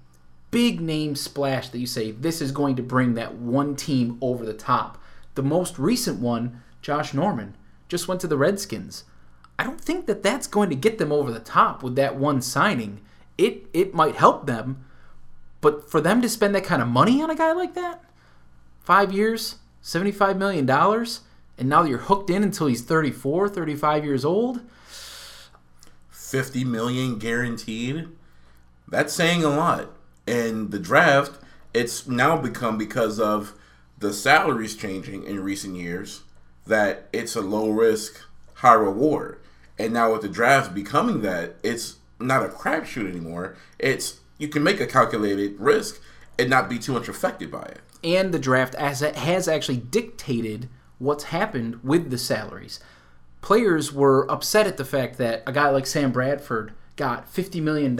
big 0.53 0.79
name 0.79 1.15
splash 1.15 1.69
that 1.69 1.79
you 1.79 1.87
say 1.87 2.11
this 2.11 2.39
is 2.39 2.51
going 2.51 2.75
to 2.75 2.83
bring 2.83 3.15
that 3.15 3.35
one 3.35 3.75
team 3.75 4.17
over 4.21 4.45
the 4.45 4.53
top. 4.53 5.01
The 5.33 5.43
most 5.43 5.79
recent 5.79 6.19
one, 6.19 6.61
Josh 6.81 7.13
Norman, 7.13 7.57
just 7.89 8.07
went 8.07 8.21
to 8.21 8.27
the 8.27 8.37
Redskins. 8.37 9.03
I 9.57 9.63
don't 9.63 9.81
think 9.81 10.05
that 10.05 10.21
that's 10.21 10.47
going 10.47 10.69
to 10.69 10.75
get 10.75 10.99
them 10.99 11.11
over 11.11 11.31
the 11.31 11.39
top 11.39 11.81
with 11.81 11.95
that 11.95 12.15
one 12.15 12.41
signing. 12.41 13.01
It 13.37 13.67
it 13.73 13.95
might 13.95 14.15
help 14.15 14.45
them, 14.45 14.85
but 15.59 15.89
for 15.89 15.99
them 15.99 16.21
to 16.21 16.29
spend 16.29 16.53
that 16.53 16.63
kind 16.63 16.81
of 16.81 16.87
money 16.87 17.21
on 17.21 17.31
a 17.31 17.35
guy 17.35 17.51
like 17.51 17.73
that, 17.73 18.03
5 18.81 19.11
years, 19.11 19.55
75 19.81 20.37
million 20.37 20.67
dollars, 20.67 21.21
and 21.57 21.67
now 21.67 21.83
you're 21.83 21.97
hooked 21.97 22.29
in 22.29 22.43
until 22.43 22.67
he's 22.67 22.83
34, 22.83 23.49
35 23.49 24.05
years 24.05 24.23
old, 24.23 24.61
50 26.09 26.63
million 26.63 27.17
guaranteed. 27.17 28.07
That's 28.87 29.13
saying 29.13 29.43
a 29.43 29.49
lot 29.49 29.89
in 30.25 30.69
the 30.69 30.79
draft, 30.79 31.39
it's 31.73 32.07
now 32.07 32.37
become 32.37 32.77
because 32.77 33.19
of 33.19 33.53
the 33.97 34.13
salaries 34.13 34.75
changing 34.75 35.23
in 35.23 35.39
recent 35.43 35.75
years 35.75 36.23
that 36.65 37.07
it's 37.11 37.35
a 37.35 37.41
low 37.41 37.69
risk, 37.69 38.21
high 38.55 38.73
reward. 38.73 39.39
And 39.77 39.93
now 39.93 40.11
with 40.11 40.21
the 40.21 40.29
draft 40.29 40.73
becoming 40.73 41.21
that, 41.21 41.55
it's 41.63 41.97
not 42.19 42.45
a 42.45 42.49
crapshoot 42.49 43.09
anymore. 43.09 43.55
It's 43.79 44.19
you 44.37 44.47
can 44.47 44.63
make 44.63 44.79
a 44.79 44.87
calculated 44.87 45.59
risk 45.59 46.01
and 46.37 46.49
not 46.49 46.69
be 46.69 46.79
too 46.79 46.93
much 46.93 47.07
affected 47.07 47.51
by 47.51 47.63
it. 47.63 47.79
And 48.03 48.33
the 48.33 48.39
draft 48.39 48.75
as 48.75 49.01
it 49.01 49.15
has 49.15 49.47
actually 49.47 49.77
dictated 49.77 50.69
what's 50.99 51.25
happened 51.25 51.83
with 51.83 52.09
the 52.09 52.17
salaries. 52.17 52.79
Players 53.41 53.91
were 53.91 54.29
upset 54.31 54.67
at 54.67 54.77
the 54.77 54.85
fact 54.85 55.17
that 55.17 55.43
a 55.45 55.51
guy 55.51 55.69
like 55.69 55.85
Sam 55.85 56.11
Bradford 56.11 56.73
got 56.95 57.31
$50 57.31 57.61
million 57.61 57.99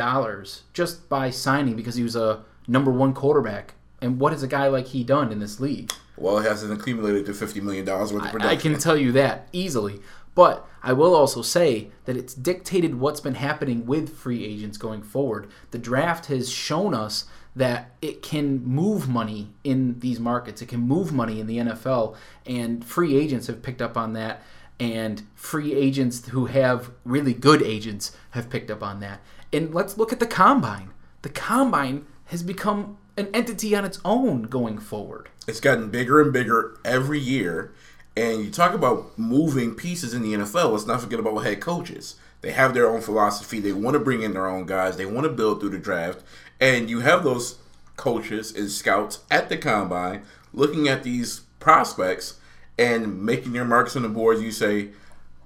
just 0.74 1.10
by 1.10 1.30
signing 1.30 1.76
because 1.76 1.96
he 1.96 2.04
was 2.04 2.16
a 2.16 2.44
number 2.68 2.92
one 2.92 3.14
quarterback. 3.14 3.76
And 4.02 4.20
what 4.20 4.34
has 4.34 4.44
a 4.44 4.48
guy 4.48 4.68
like 4.68 4.88
he 4.88 5.04
done 5.04 5.32
in 5.32 5.40
this 5.40 5.60
league? 5.60 5.92
Well, 6.18 6.38
it 6.38 6.44
hasn't 6.44 6.78
accumulated 6.80 7.26
to 7.26 7.32
$50 7.32 7.62
million 7.62 7.86
worth 7.86 8.12
of 8.12 8.32
production. 8.32 8.42
I 8.42 8.56
can 8.56 8.78
tell 8.78 8.98
you 8.98 9.12
that 9.14 9.48
easily. 9.52 10.00
But 10.36 10.68
I 10.82 10.94
will 10.94 11.16
also 11.16 11.42
say 11.42 11.90
that 12.06 12.18
it's 12.18 12.34
dictated 12.34 13.00
what's 13.00 13.20
been 13.20 13.36
happening 13.36 13.86
with 13.86 14.16
free 14.16 14.44
agents 14.44 14.78
going 14.78 15.04
forward. 15.04 15.48
The 15.72 15.78
draft 15.78 16.26
has 16.28 16.52
shown 16.52 16.94
us 16.94 17.26
that 17.56 17.92
it 18.02 18.24
can 18.24 18.64
move 18.64 19.08
money 19.08 19.54
in 19.64 20.00
these 20.00 20.20
markets. 20.20 20.62
It 20.62 20.70
can 20.70 20.80
move 20.80 21.14
money 21.14 21.40
in 21.40 21.46
the 21.46 21.58
NFL, 21.58 22.16
and 22.48 22.84
free 22.84 23.16
agents 23.16 23.46
have 23.48 23.62
picked 23.62 23.82
up 23.82 23.96
on 23.96 24.14
that. 24.14 24.42
And 24.80 25.24
free 25.36 25.74
agents 25.74 26.28
who 26.30 26.48
have 26.48 26.92
really 27.06 27.34
good 27.34 27.62
agents 27.62 28.16
have 28.32 28.50
picked 28.50 28.72
up 28.72 28.84
on 28.84 29.00
that. 29.00 29.22
And 29.52 29.74
let's 29.74 29.98
look 29.98 30.12
at 30.12 30.20
the 30.20 30.28
combine. 30.28 30.92
The 31.22 31.30
combine 31.30 32.06
has 32.26 32.44
become 32.44 32.98
an 33.16 33.30
entity 33.34 33.76
on 33.76 33.86
its 33.86 34.00
own 34.04 34.44
going 34.44 34.80
forward. 34.80 35.30
It's 35.48 35.60
gotten 35.60 35.90
bigger 35.90 36.22
and 36.22 36.34
bigger 36.34 36.78
every 36.84 37.20
year. 37.20 37.74
And 38.18 38.44
you 38.44 38.52
talk 38.52 38.74
about 38.74 39.18
moving 39.18 39.76
pieces 39.76 40.14
in 40.14 40.22
the 40.22 40.34
NFL. 40.34 40.72
Let's 40.72 40.86
not 40.86 41.02
forget 41.02 41.20
about 41.20 41.38
head 41.40 41.62
coaches. 41.62 42.16
They 42.42 42.52
have 42.52 42.74
their 42.74 42.90
own 42.90 43.02
philosophy. 43.02 43.60
They 43.60 43.72
want 43.72 43.94
to 43.94 44.00
bring 44.00 44.22
in 44.22 44.34
their 44.34 44.48
own 44.48 44.66
guys. 44.66 44.98
They 44.98 45.06
want 45.06 45.26
to 45.26 45.32
build 45.32 45.60
through 45.60 45.70
the 45.70 45.78
draft. 45.78 46.24
And 46.60 46.90
you 46.90 47.00
have 47.00 47.24
those 47.24 47.60
coaches 47.96 48.54
and 48.56 48.70
scouts 48.70 49.20
at 49.32 49.50
the 49.50 49.58
combine 49.58 50.24
looking 50.54 50.88
at 50.88 51.04
these 51.04 51.42
prospects 51.60 52.40
and 52.78 53.22
making 53.24 53.54
their 53.54 53.66
marks 53.66 53.96
on 53.96 54.02
the 54.02 54.10
board. 54.10 54.40
You 54.40 54.52
say, 54.52 54.90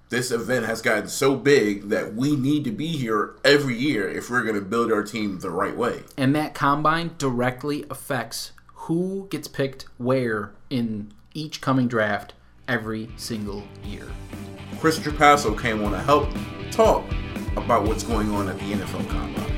this 0.09 0.31
event 0.31 0.65
has 0.65 0.81
gotten 0.81 1.07
so 1.09 1.35
big 1.35 1.89
that 1.89 2.15
we 2.15 2.35
need 2.35 2.63
to 2.63 2.71
be 2.71 2.87
here 2.87 3.35
every 3.43 3.75
year 3.75 4.07
if 4.07 4.29
we're 4.29 4.43
going 4.43 4.55
to 4.55 4.61
build 4.61 4.91
our 4.91 5.03
team 5.03 5.39
the 5.39 5.49
right 5.49 5.75
way. 5.75 6.03
And 6.15 6.35
that 6.35 6.53
combine 6.53 7.11
directly 7.17 7.85
affects 7.89 8.53
who 8.73 9.27
gets 9.29 9.47
picked 9.47 9.85
where 9.97 10.53
in 10.69 11.11
each 11.33 11.59
coming 11.59 11.87
draft 11.87 12.33
every 12.67 13.09
single 13.17 13.63
year. 13.83 14.07
Chris 14.79 14.97
Trapasso 14.99 15.59
came 15.59 15.83
on 15.83 15.91
to 15.91 15.99
help 15.99 16.29
talk 16.71 17.03
about 17.57 17.85
what's 17.85 18.03
going 18.03 18.31
on 18.31 18.47
at 18.47 18.57
the 18.59 18.73
NFL 18.73 19.09
Combine. 19.09 19.53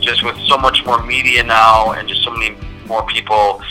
Just 0.00 0.24
with 0.24 0.36
so 0.48 0.58
much 0.58 0.84
more 0.84 1.04
media 1.04 1.42
now 1.44 1.92
and 1.92 2.08
just 2.08 2.24
so 2.24 2.30
many 2.30 2.56
more 2.86 3.06
people 3.06 3.62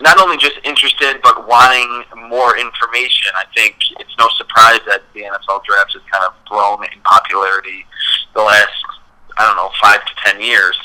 not 0.00 0.20
only 0.20 0.36
just 0.36 0.58
interested 0.64 1.20
but 1.22 1.46
wanting 1.46 2.04
more 2.28 2.58
information. 2.58 3.30
I 3.36 3.44
think 3.54 3.76
it's 4.00 4.14
no 4.18 4.28
surprise 4.36 4.80
that 4.86 5.02
the 5.14 5.22
NFL 5.22 5.64
draft 5.64 5.92
has 5.92 6.02
kind 6.10 6.24
of 6.26 6.34
grown 6.46 6.84
in 6.92 7.00
popularity 7.02 7.86
the 8.34 8.42
last 8.42 8.72
I 9.36 9.46
don't 9.46 9.56
know 9.56 9.70
five 9.80 10.04
to 10.04 10.12
ten 10.24 10.40
years. 10.40 10.78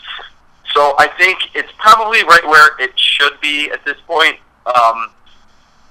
So 0.73 0.95
I 0.99 1.07
think 1.17 1.39
it's 1.55 1.71
probably 1.77 2.23
right 2.23 2.45
where 2.45 2.69
it 2.79 2.97
should 2.97 3.39
be 3.41 3.71
at 3.71 3.83
this 3.85 3.97
point. 4.05 4.37
Um, 4.65 5.11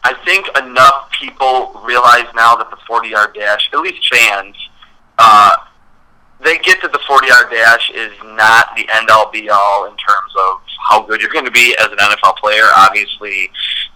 I 0.05 0.15
think 0.25 0.47
enough 0.57 1.11
people 1.11 1.81
realize 1.85 2.27
now 2.35 2.55
that 2.57 2.71
the 2.71 2.79
40 2.87 3.09
yard 3.09 3.35
dash, 3.35 3.69
at 3.73 3.81
least 3.81 4.09
fans, 4.09 4.57
uh, 5.19 5.57
they 6.43 6.59
get 6.59 6.81
that 6.83 6.93
the 6.93 7.01
40 7.07 7.27
yard 7.27 7.51
dash 7.51 7.91
is 7.95 8.13
not 8.25 8.75
the 8.77 8.89
end 8.95 9.11
all 9.11 9.31
be 9.31 9.51
all 9.51 9.87
in 9.87 9.97
terms 9.97 10.33
of 10.39 10.61
how 10.89 11.03
good 11.03 11.21
you're 11.21 11.31
going 11.31 11.45
to 11.45 11.51
be 11.51 11.77
as 11.79 11.87
an 11.87 11.99
NFL 11.99 12.37
player. 12.37 12.65
Obviously, 12.77 13.51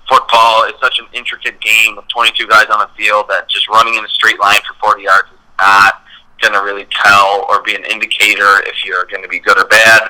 football 0.08 0.64
is 0.64 0.74
such 0.80 0.98
an 0.98 1.06
intricate 1.12 1.60
game 1.60 1.96
with 1.96 2.06
22 2.08 2.46
guys 2.46 2.66
on 2.70 2.80
the 2.80 2.90
field 2.96 3.26
that 3.28 3.48
just 3.48 3.68
running 3.68 3.94
in 3.94 4.04
a 4.04 4.08
straight 4.08 4.38
line 4.40 4.60
for 4.66 4.74
40 4.92 5.02
yards 5.02 5.28
is 5.32 5.38
not 5.60 6.02
going 6.40 6.52
to 6.52 6.60
really 6.60 6.86
tell 6.90 7.46
or 7.48 7.62
be 7.62 7.74
an 7.74 7.84
indicator 7.84 8.62
if 8.66 8.84
you're 8.84 9.06
going 9.06 9.22
to 9.22 9.28
be 9.28 9.38
good 9.38 9.56
or 9.56 9.66
bad. 9.66 10.02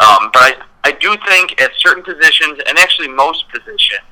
Um, 0.00 0.30
but 0.32 0.42
I, 0.42 0.54
I 0.84 0.92
do 0.92 1.14
think 1.28 1.60
at 1.60 1.70
certain 1.76 2.02
positions, 2.02 2.58
and 2.66 2.78
actually 2.78 3.08
most 3.08 3.44
positions, 3.50 4.02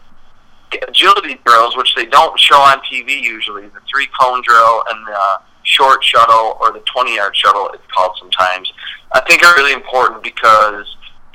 agility 0.88 1.40
drills, 1.44 1.76
which 1.76 1.94
they 1.94 2.06
don't 2.06 2.38
show 2.38 2.56
on 2.56 2.78
TV 2.80 3.20
usually, 3.20 3.62
the 3.62 3.80
three 3.90 4.08
cone 4.18 4.42
drill 4.46 4.84
and 4.90 5.06
the 5.06 5.18
short 5.64 6.04
shuttle 6.04 6.56
or 6.60 6.72
the 6.72 6.82
20 6.92 7.16
yard 7.16 7.36
shuttle, 7.36 7.70
it's 7.74 7.82
called 7.94 8.16
sometimes, 8.18 8.72
I 9.12 9.20
think 9.28 9.44
are 9.44 9.54
really 9.56 9.72
important 9.72 10.22
because 10.22 10.86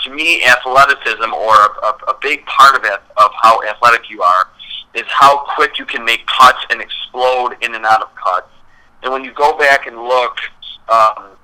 to 0.04 0.13
me, 0.13 0.44
athleticism 0.44 1.34
or 1.34 1.54
a, 1.54 1.86
a, 1.86 1.98
a 2.10 2.16
big 2.22 2.46
part 2.46 2.75
of 2.75 2.84
it, 2.84 3.00
of 3.18 3.32
how 3.42 3.62
athletic 3.63 4.10
you 4.10 4.22
are, 4.22 4.48
is 4.94 5.06
how 5.08 5.46
quick 5.56 5.80
you 5.80 5.86
can 5.86 6.04
make 6.06 6.25
cuts 6.27 6.60
and 6.70 6.82
explode 6.82 7.56
in 7.62 7.75
and 7.75 7.86
out 7.86 8.01
of 8.01 8.10
cuts. 8.16 8.48
And 9.04 9.12
when 9.12 9.24
you 9.24 9.32
go 9.32 9.58
back 9.58 9.88
and 9.88 9.98
look, 9.98 10.38
um, 10.89 11.38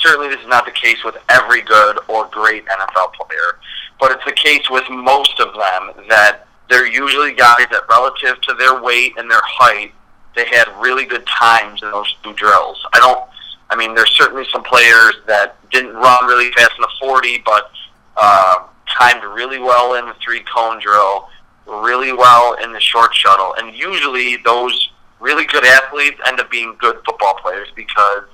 certainly 0.00 0.28
this 0.28 0.40
is 0.40 0.48
not 0.48 0.64
the 0.64 0.72
case 0.72 1.04
with 1.04 1.16
every 1.28 1.62
good 1.62 1.98
or 2.08 2.26
great 2.26 2.64
NFL 2.66 3.12
player, 3.14 3.58
but 4.00 4.10
it's 4.10 4.24
the 4.24 4.32
case 4.32 4.68
with 4.70 4.84
most 4.90 5.38
of 5.40 5.54
them 5.54 6.06
that 6.08 6.46
they're 6.68 6.86
usually 6.86 7.34
guys 7.34 7.66
that, 7.70 7.82
relative 7.88 8.40
to 8.42 8.54
their 8.54 8.82
weight 8.82 9.14
and 9.16 9.30
their 9.30 9.42
height, 9.44 9.92
they 10.34 10.46
had 10.46 10.66
really 10.80 11.04
good 11.04 11.26
times 11.26 11.82
in 11.82 11.90
those 11.90 12.14
two 12.22 12.32
drills. 12.32 12.84
I 12.92 12.98
don't. 12.98 13.28
I 13.72 13.76
mean, 13.76 13.94
there's 13.94 14.10
certainly 14.10 14.44
some 14.52 14.62
players 14.62 15.14
that 15.26 15.56
didn't 15.70 15.94
run 15.94 16.26
really 16.26 16.52
fast 16.52 16.72
in 16.76 16.82
the 16.82 16.90
40, 17.00 17.42
but 17.44 17.70
uh, 18.18 18.66
timed 18.98 19.24
really 19.24 19.58
well 19.58 19.94
in 19.94 20.04
the 20.04 20.14
three 20.22 20.44
cone 20.54 20.78
drill, 20.78 21.28
really 21.66 22.12
well 22.12 22.54
in 22.62 22.72
the 22.72 22.80
short 22.80 23.14
shuttle, 23.14 23.54
and 23.56 23.74
usually 23.74 24.36
those 24.44 24.90
really 25.20 25.46
good 25.46 25.64
athletes 25.64 26.20
end 26.26 26.38
up 26.38 26.50
being 26.50 26.76
good 26.78 26.96
football 27.06 27.34
players 27.40 27.68
because 27.74 28.24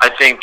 I 0.00 0.10
think 0.18 0.40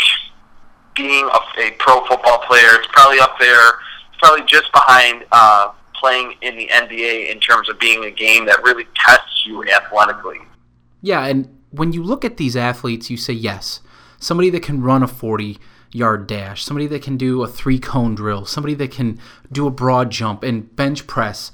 being 0.96 1.25
a, 1.25 1.62
a 1.62 1.72
pro 1.72 2.05
football 2.05 2.39
player, 2.48 2.69
it's 2.75 2.88
probably 2.93 3.19
up 3.19 3.38
there, 3.39 3.72
probably 4.19 4.46
just 4.46 4.72
behind 4.72 5.25
uh, 5.34 5.72
playing 5.96 6.36
in 6.41 6.55
the 6.55 6.67
NBA 6.67 7.29
in 7.29 7.41
terms 7.41 7.67
of 7.67 7.77
being 7.77 8.05
a 8.05 8.12
game 8.12 8.46
that 8.46 8.63
really 8.63 8.86
tests 8.96 9.46
you 9.46 9.65
athletically. 9.67 10.39
Yeah, 11.01 11.25
and 11.25 11.58
when 11.72 11.91
you 11.91 12.03
look 12.03 12.24
at 12.24 12.38
these 12.38 12.55
athletes, 12.55 13.10
you 13.10 13.17
say 13.17 13.34
yes, 13.34 13.81
somebody 14.19 14.49
that 14.49 14.63
can 14.63 14.81
run 14.81 15.03
a 15.03 15.07
40 15.07 15.57
yard 15.91 16.27
dash, 16.27 16.63
somebody 16.63 16.88
that 16.88 17.01
can 17.01 17.17
do 17.17 17.41
a 17.41 17.47
three 17.47 17.79
cone 17.79 18.15
drill, 18.15 18.45
somebody 18.45 18.75
that 18.75 18.91
can 18.91 19.19
do 19.51 19.65
a 19.65 19.71
broad 19.71 20.11
jump 20.11 20.43
and 20.43 20.75
bench 20.75 21.07
press. 21.07 21.51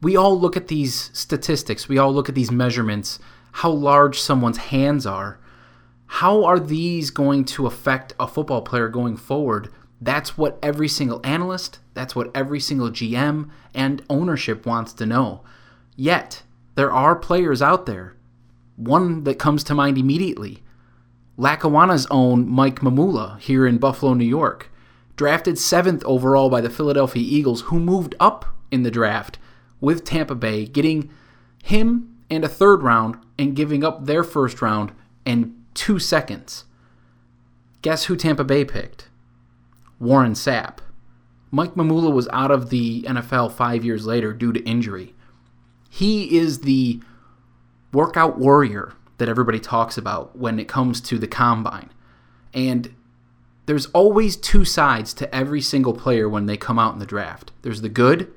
We 0.00 0.16
all 0.16 0.38
look 0.38 0.56
at 0.56 0.68
these 0.68 1.10
statistics, 1.12 1.88
we 1.88 1.98
all 1.98 2.12
look 2.12 2.28
at 2.28 2.34
these 2.34 2.50
measurements, 2.50 3.18
how 3.52 3.70
large 3.70 4.18
someone's 4.18 4.58
hands 4.58 5.06
are. 5.06 5.38
How 6.06 6.44
are 6.44 6.60
these 6.60 7.10
going 7.10 7.44
to 7.46 7.66
affect 7.66 8.14
a 8.20 8.28
football 8.28 8.62
player 8.62 8.88
going 8.88 9.16
forward? 9.16 9.70
That's 10.00 10.36
what 10.36 10.58
every 10.62 10.88
single 10.88 11.20
analyst, 11.24 11.78
that's 11.94 12.14
what 12.14 12.30
every 12.34 12.60
single 12.60 12.90
GM 12.90 13.50
and 13.74 14.02
ownership 14.10 14.66
wants 14.66 14.92
to 14.94 15.06
know. 15.06 15.42
Yet, 15.96 16.42
there 16.74 16.92
are 16.92 17.16
players 17.16 17.62
out 17.62 17.86
there. 17.86 18.14
One 18.76 19.24
that 19.24 19.38
comes 19.38 19.64
to 19.64 19.74
mind 19.74 19.96
immediately 19.96 20.63
Lackawanna's 21.36 22.06
own 22.10 22.48
Mike 22.48 22.80
Mamula 22.80 23.38
here 23.40 23.66
in 23.66 23.78
Buffalo, 23.78 24.14
New 24.14 24.24
York, 24.24 24.70
drafted 25.16 25.58
seventh 25.58 26.04
overall 26.04 26.48
by 26.48 26.60
the 26.60 26.70
Philadelphia 26.70 27.24
Eagles, 27.24 27.62
who 27.62 27.80
moved 27.80 28.14
up 28.20 28.44
in 28.70 28.82
the 28.82 28.90
draft 28.90 29.38
with 29.80 30.04
Tampa 30.04 30.34
Bay, 30.34 30.66
getting 30.66 31.10
him 31.62 32.16
and 32.30 32.44
a 32.44 32.48
third 32.48 32.82
round 32.82 33.16
and 33.38 33.56
giving 33.56 33.84
up 33.84 34.04
their 34.04 34.22
first 34.22 34.62
round 34.62 34.92
and 35.26 35.54
two 35.74 35.98
seconds. 35.98 36.64
Guess 37.82 38.04
who 38.04 38.16
Tampa 38.16 38.44
Bay 38.44 38.64
picked? 38.64 39.08
Warren 39.98 40.32
Sapp. 40.32 40.78
Mike 41.50 41.74
Mamula 41.74 42.12
was 42.12 42.28
out 42.32 42.50
of 42.50 42.70
the 42.70 43.02
NFL 43.02 43.52
five 43.52 43.84
years 43.84 44.06
later 44.06 44.32
due 44.32 44.52
to 44.52 44.64
injury. 44.64 45.14
He 45.88 46.36
is 46.36 46.60
the 46.60 47.00
workout 47.92 48.38
warrior 48.38 48.94
that 49.18 49.28
everybody 49.28 49.60
talks 49.60 49.96
about 49.96 50.36
when 50.36 50.58
it 50.58 50.68
comes 50.68 51.00
to 51.02 51.18
the 51.18 51.26
combine. 51.26 51.90
And 52.52 52.94
there's 53.66 53.86
always 53.86 54.36
two 54.36 54.64
sides 54.64 55.14
to 55.14 55.34
every 55.34 55.60
single 55.60 55.94
player 55.94 56.28
when 56.28 56.46
they 56.46 56.56
come 56.56 56.78
out 56.78 56.92
in 56.92 56.98
the 56.98 57.06
draft. 57.06 57.52
There's 57.62 57.80
the 57.80 57.88
good 57.88 58.32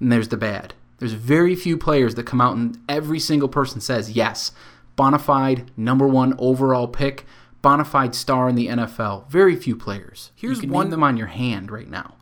and 0.00 0.10
there's 0.10 0.28
the 0.28 0.36
bad. 0.36 0.74
There's 0.98 1.12
very 1.12 1.54
few 1.54 1.76
players 1.76 2.14
that 2.14 2.26
come 2.26 2.40
out 2.40 2.56
and 2.56 2.78
every 2.88 3.18
single 3.18 3.48
person 3.48 3.80
says, 3.80 4.12
yes, 4.12 4.52
bona 4.96 5.18
fide 5.18 5.70
number 5.76 6.06
one 6.06 6.34
overall 6.38 6.88
pick, 6.88 7.26
bona 7.60 7.84
fide 7.84 8.14
star 8.14 8.48
in 8.48 8.54
the 8.54 8.68
NFL. 8.68 9.28
Very 9.28 9.56
few 9.56 9.76
players. 9.76 10.30
Here's 10.34 10.58
you 10.58 10.62
can 10.62 10.70
one 10.70 10.86
name 10.86 10.90
them 10.92 11.04
on 11.04 11.16
your 11.16 11.28
hand 11.28 11.70
right 11.70 11.88
now. 11.88 12.14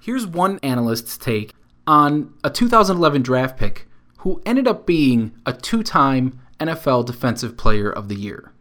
Here's 0.00 0.26
one 0.26 0.58
analyst's 0.62 1.16
take 1.16 1.52
on 1.86 2.32
a 2.42 2.50
2011 2.50 3.22
draft 3.22 3.58
pick 3.58 3.86
who 4.18 4.42
ended 4.44 4.68
up 4.68 4.86
being 4.86 5.32
a 5.46 5.52
two 5.52 5.82
time 5.82 6.40
NFL 6.60 7.06
Defensive 7.06 7.56
Player 7.56 7.90
of 7.90 8.08
the 8.08 8.14
Year. 8.14 8.52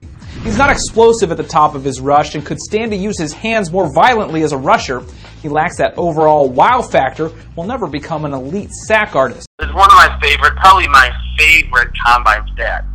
He's 0.43 0.57
not 0.57 0.69
explosive 0.71 1.31
at 1.31 1.37
the 1.37 1.43
top 1.43 1.75
of 1.75 1.83
his 1.83 1.99
rush 1.99 2.33
and 2.33 2.45
could 2.45 2.59
stand 2.59 2.91
to 2.91 2.97
use 2.97 3.19
his 3.19 3.33
hands 3.33 3.71
more 3.71 3.93
violently 3.93 4.41
as 4.43 4.53
a 4.53 4.57
rusher. 4.57 5.03
He 5.41 5.49
lacks 5.49 5.77
that 5.77 5.97
overall 5.97 6.49
wow 6.49 6.81
factor, 6.81 7.31
will 7.55 7.65
never 7.65 7.87
become 7.87 8.23
an 8.23 8.33
elite 8.33 8.71
sack 8.71 9.15
artist. 9.15 9.47
It's 9.59 9.73
one 9.73 9.89
of 9.89 9.97
my 9.97 10.17
favorite, 10.21 10.55
probably 10.55 10.87
my 10.87 11.11
favorite 11.37 11.89
combine 12.05 12.49
stat. 12.53 12.85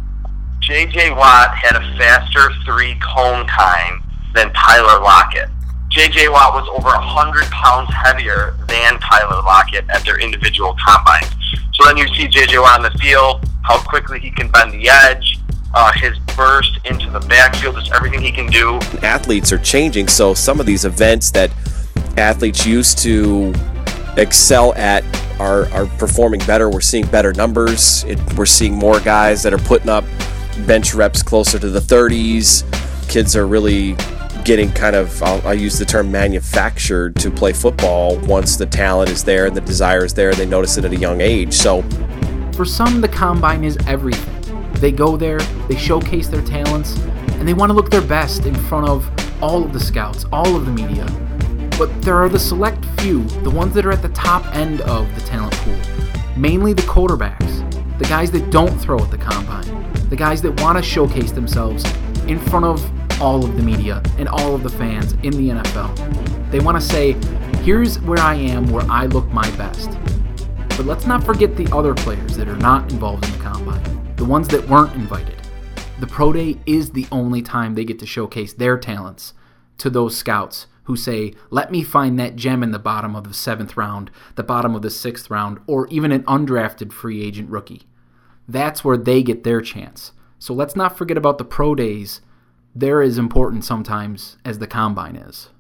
J.J. 0.61 1.11
Watt 1.11 1.55
had 1.55 1.77
a 1.77 1.99
faster 1.99 2.51
three 2.65 2.97
cone 3.01 3.47
time 3.47 4.03
than 4.35 4.51
Tyler 4.55 5.03
Lockett. 5.03 5.51
J.J. 5.91 6.29
Watt 6.31 6.55
was 6.55 6.67
over 6.71 6.89
100 6.89 7.45
pounds 7.51 7.93
heavier 7.93 8.57
than 8.67 8.99
Tyler 9.01 9.43
Lockett 9.43 9.85
at 9.91 10.05
their 10.05 10.19
individual 10.19 10.75
combines. 10.85 11.44
So 11.73 11.87
then 11.87 11.97
you 11.97 12.07
see 12.15 12.29
J.J. 12.29 12.59
Watt 12.59 12.81
on 12.81 12.93
the 12.93 12.99
field, 12.99 13.49
how 13.63 13.79
quickly 13.83 14.21
he 14.21 14.31
can 14.31 14.51
bend 14.51 14.73
the 14.73 14.89
edge, 14.89 15.39
uh, 15.75 15.93
his 15.97 16.19
burst 16.37 16.79
into 16.85 17.11
the 17.11 17.21
backfield, 17.21 17.77
just 17.77 17.93
everything 17.93 18.21
he 18.21 18.33
can 18.33 18.47
do. 18.47 18.79
Athletes 19.03 19.53
are 19.53 19.59
changing, 19.59 20.09
so 20.09 20.35
some 20.35 20.61
of 20.61 20.67
these 20.67 20.85
events 20.85 21.31
that 21.33 21.51
athletes 22.17 22.65
used 22.65 22.99
to 22.99 23.53
excel 24.17 24.73
at 24.75 25.05
are, 25.41 25.69
are 25.73 25.87
performing 25.99 26.41
better. 26.47 26.71
We're 26.71 26.81
seeing 26.81 27.07
better 27.07 27.33
numbers. 27.33 28.05
It, 28.05 28.19
we're 28.35 28.47
seeing 28.47 28.75
more 28.75 29.01
guys 29.01 29.43
that 29.43 29.53
are 29.53 29.59
putting 29.59 29.89
up 29.89 30.05
bench 30.67 30.95
reps 30.95 31.23
closer 31.23 31.59
to 31.59 31.69
the 31.69 31.81
30s. 31.81 32.63
Kids 33.09 33.35
are 33.37 33.47
really 33.47 33.97
getting 34.45 34.71
kind 34.73 34.95
of, 34.95 35.23
I'll, 35.23 35.47
I'll, 35.49 35.55
use 35.55 35.79
the 35.79 35.85
term 35.85 36.11
manufactured 36.11 37.17
to 37.17 37.31
play 37.31 37.53
football 37.53 38.19
once 38.21 38.57
the 38.57 38.67
talent 38.67 39.11
is 39.11 39.25
there 39.25 39.47
and 39.47 39.57
the 39.57 39.61
desire 39.61 40.05
is 40.05 40.15
there. 40.15 40.35
They 40.35 40.47
notice 40.47 40.77
it 40.77 40.85
at 40.85 40.93
a 40.93 40.97
young 40.97 41.21
age. 41.21 41.53
So, 41.53 41.83
for 42.53 42.65
some, 42.65 43.01
the 43.01 43.09
combine 43.09 43.65
is 43.65 43.77
everything. 43.87 44.73
They 44.75 44.93
go 44.93 45.17
there, 45.17 45.39
they 45.69 45.77
showcase 45.77 46.29
their 46.29 46.43
talents, 46.43 46.97
and 47.33 47.49
they 47.49 47.55
want 47.55 47.71
to 47.71 47.75
look 47.75 47.91
their 47.91 48.03
best 48.03 48.45
in 48.45 48.55
front 48.55 48.89
of 48.89 49.11
all 49.43 49.65
of 49.65 49.73
the 49.73 49.81
scouts, 49.81 50.27
all 50.33 50.55
of 50.55 50.67
the 50.67 50.73
media. 50.73 51.07
But 51.79 52.03
there 52.03 52.17
are 52.17 52.29
the 52.29 52.39
select 52.39 52.85
few, 53.01 53.25
the 53.43 53.51
ones 53.51 53.75
that 53.75 53.87
are 53.87 53.93
at 53.93 54.03
the 54.03 54.11
top 54.11 54.45
end 54.55 54.83
of 54.83 55.13
the 55.15 55.21
talent 55.23 55.55
pool, 55.55 55.79
mainly 56.37 56.73
the 56.73 56.83
quarterbacks, 56.83 57.99
the 57.99 58.05
guys 58.05 58.31
that 58.33 58.51
don't 58.51 58.77
throw 58.79 58.99
at 58.99 59.11
the 59.11 59.19
combine 59.19 59.85
the 60.15 60.17
guys 60.17 60.43
that 60.43 60.61
want 60.61 60.79
to 60.79 60.83
showcase 60.83 61.33
themselves 61.33 61.85
in 62.29 62.39
front 62.39 62.65
of 62.65 63.04
all 63.21 63.45
of 63.45 63.57
the 63.57 63.63
media 63.63 64.03
and 64.19 64.29
all 64.29 64.55
of 64.55 64.63
the 64.63 64.69
fans 64.69 65.13
in 65.23 65.33
the 65.33 65.51
NFL. 65.61 66.51
They 66.51 66.61
want 66.61 66.81
to 66.81 66.87
say, 66.87 67.13
here's 67.63 68.01
where 68.01 68.21
I 68.21 68.35
am, 68.35 68.67
where 68.71 68.85
I 68.91 69.07
look 69.07 69.27
my 69.29 69.49
best. 69.57 69.91
But 70.77 70.87
let's 70.87 71.07
not 71.07 71.25
forget 71.25 71.57
the 71.57 71.71
other 71.73 71.95
players 71.95 72.37
that 72.37 72.49
are 72.49 72.57
not 72.57 72.91
involved 72.93 73.25
in 73.27 73.33
the 73.33 73.39
combine, 73.39 74.15
the 74.17 74.25
ones 74.25 74.49
that 74.49 74.69
weren't 74.69 74.95
invited. 74.95 75.37
The 76.01 76.07
Pro 76.07 76.33
Day 76.33 76.59
is 76.67 76.91
the 76.91 77.07
only 77.13 77.41
time 77.41 77.75
they 77.75 77.85
get 77.85 77.99
to 78.01 78.07
showcase 78.07 78.53
their 78.53 78.77
talents 78.77 79.35
to 79.79 79.89
those 79.89 80.17
scouts 80.17 80.67
who 80.85 80.97
say, 80.97 81.33
let 81.51 81.71
me 81.71 81.83
find 81.83 82.19
that 82.19 82.37
gem 82.37 82.63
in 82.63 82.73
the 82.73 82.79
bottom 82.79 83.17
of 83.17 83.29
the 83.29 83.35
seventh 83.35 83.77
round, 83.77 84.11
the 84.35 84.43
bottom 84.43 84.75
of 84.75 84.83
the 84.83 84.91
sixth 84.91 85.31
round, 85.31 85.59
or 85.67 85.87
even 85.89 86.13
an 86.13 86.23
undrafted 86.25 86.93
free 86.93 87.23
agent 87.23 87.49
rookie. 87.49 87.83
That's 88.47 88.85
where 88.85 88.99
they 88.99 89.23
get 89.23 89.45
their 89.45 89.61
chance. 89.61 90.13
So 90.39 90.53
let's 90.53 90.77
not 90.77 90.99
forget 90.99 91.17
about 91.17 91.39
the 91.39 91.45
pro 91.45 91.75
days. 91.75 92.21
They're 92.75 93.03
as 93.03 93.19
important 93.19 93.65
sometimes 93.65 94.37
as 94.45 94.59
the 94.59 94.67
combine 94.67 95.17
is. 95.17 95.51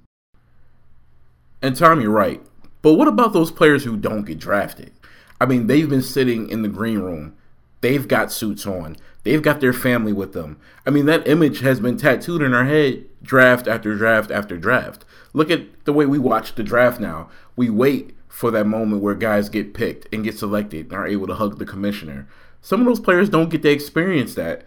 And 1.62 1.76
Tom, 1.76 2.00
you're 2.00 2.10
right. 2.10 2.42
But 2.82 2.94
what 2.94 3.08
about 3.08 3.32
those 3.32 3.50
players 3.50 3.84
who 3.84 3.96
don't 3.96 4.24
get 4.24 4.38
drafted? 4.38 4.92
I 5.40 5.46
mean, 5.46 5.66
they've 5.66 5.88
been 5.88 6.02
sitting 6.02 6.48
in 6.48 6.62
the 6.62 6.68
green 6.68 6.98
room. 6.98 7.36
They've 7.80 8.06
got 8.06 8.32
suits 8.32 8.66
on. 8.66 8.96
They've 9.22 9.42
got 9.42 9.60
their 9.60 9.72
family 9.72 10.12
with 10.12 10.32
them. 10.32 10.58
I 10.86 10.90
mean, 10.90 11.06
that 11.06 11.26
image 11.26 11.60
has 11.60 11.80
been 11.80 11.96
tattooed 11.96 12.42
in 12.42 12.52
our 12.52 12.64
head 12.64 13.06
draft 13.22 13.66
after 13.66 13.94
draft 13.96 14.30
after 14.30 14.58
draft. 14.58 15.04
Look 15.32 15.50
at 15.50 15.84
the 15.84 15.92
way 15.92 16.06
we 16.06 16.18
watch 16.18 16.54
the 16.54 16.62
draft 16.62 17.00
now. 17.00 17.30
We 17.56 17.70
wait 17.70 18.14
for 18.28 18.50
that 18.50 18.66
moment 18.66 19.02
where 19.02 19.14
guys 19.14 19.48
get 19.48 19.74
picked 19.74 20.12
and 20.12 20.24
get 20.24 20.36
selected 20.36 20.86
and 20.86 20.94
are 20.94 21.06
able 21.06 21.26
to 21.28 21.34
hug 21.34 21.58
the 21.58 21.64
commissioner. 21.64 22.28
Some 22.60 22.80
of 22.80 22.86
those 22.86 23.00
players 23.00 23.28
don't 23.28 23.48
get 23.48 23.62
to 23.62 23.70
experience 23.70 24.34
that. 24.34 24.64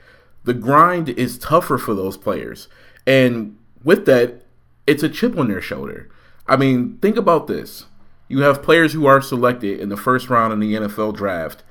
The 0.47 0.53
grind 0.53 1.09
is 1.09 1.37
tougher 1.37 1.77
for 1.77 1.93
those 1.93 2.15
players. 2.15 2.69
And 3.05 3.57
with 3.83 4.05
that, 4.05 4.43
it's 4.87 5.03
a 5.03 5.09
chip 5.09 5.37
on 5.37 5.49
their 5.49 5.61
shoulder. 5.61 6.09
I 6.47 6.55
mean, 6.55 6.99
think 7.01 7.17
about 7.17 7.47
this. 7.47 7.85
You 8.29 8.43
have 8.43 8.63
players 8.63 8.93
who 8.93 9.05
are 9.07 9.19
selected 9.19 9.77
in 9.81 9.89
the 9.89 9.97
first 9.97 10.29
round 10.29 10.53
in 10.53 10.61
the 10.61 10.73
NFL 10.73 11.17
draft. 11.17 11.63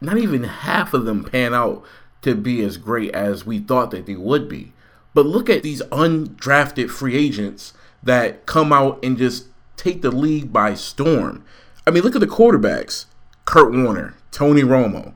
Not 0.00 0.16
even 0.16 0.44
half 0.44 0.94
of 0.94 1.04
them 1.04 1.22
pan 1.22 1.52
out 1.52 1.84
to 2.22 2.34
be 2.34 2.62
as 2.62 2.78
great 2.78 3.14
as 3.14 3.44
we 3.44 3.58
thought 3.58 3.90
that 3.90 4.06
they 4.06 4.16
would 4.16 4.48
be. 4.48 4.72
But 5.12 5.26
look 5.26 5.50
at 5.50 5.62
these 5.62 5.82
undrafted 5.92 6.88
free 6.88 7.16
agents 7.16 7.74
that 8.02 8.46
come 8.46 8.72
out 8.72 9.04
and 9.04 9.18
just 9.18 9.48
take 9.76 10.00
the 10.00 10.10
league 10.10 10.50
by 10.50 10.72
storm. 10.72 11.44
I 11.86 11.90
mean, 11.90 12.02
look 12.02 12.14
at 12.14 12.22
the 12.22 12.26
quarterbacks 12.26 13.04
Kurt 13.44 13.70
Warner, 13.70 14.14
Tony 14.30 14.62
Romo. 14.62 15.12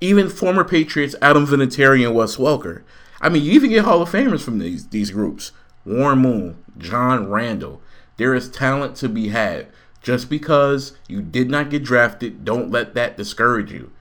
Even 0.00 0.28
former 0.28 0.64
Patriots 0.64 1.14
Adam 1.20 1.46
Vinatieri 1.46 2.06
and 2.06 2.14
Wes 2.14 2.36
Welker. 2.36 2.82
I 3.20 3.28
mean, 3.28 3.42
you 3.42 3.52
even 3.52 3.70
get 3.70 3.84
Hall 3.84 4.02
of 4.02 4.10
Famers 4.10 4.42
from 4.42 4.58
these 4.58 4.88
these 4.88 5.10
groups. 5.10 5.52
Warren 5.84 6.18
Moon, 6.18 6.62
John 6.78 7.28
Randle. 7.28 7.80
There 8.16 8.34
is 8.34 8.50
talent 8.50 8.96
to 8.96 9.08
be 9.08 9.28
had. 9.28 9.68
Just 10.02 10.30
because 10.30 10.96
you 11.08 11.20
did 11.20 11.50
not 11.50 11.70
get 11.70 11.84
drafted, 11.84 12.44
don't 12.44 12.70
let 12.70 12.94
that 12.94 13.16
discourage 13.16 13.70
you. 13.70 13.92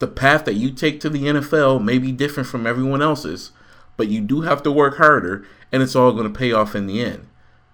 The 0.00 0.08
path 0.08 0.44
that 0.44 0.54
you 0.54 0.72
take 0.72 1.00
to 1.00 1.08
the 1.08 1.24
NFL 1.24 1.82
may 1.82 1.98
be 1.98 2.10
different 2.10 2.48
from 2.48 2.66
everyone 2.66 3.00
else's, 3.00 3.52
but 3.96 4.08
you 4.08 4.20
do 4.20 4.40
have 4.40 4.62
to 4.64 4.72
work 4.72 4.96
harder, 4.96 5.46
and 5.70 5.82
it's 5.82 5.94
all 5.94 6.12
going 6.12 6.32
to 6.32 6.38
pay 6.38 6.52
off 6.52 6.74
in 6.74 6.86
the 6.86 7.00
end. 7.00 7.28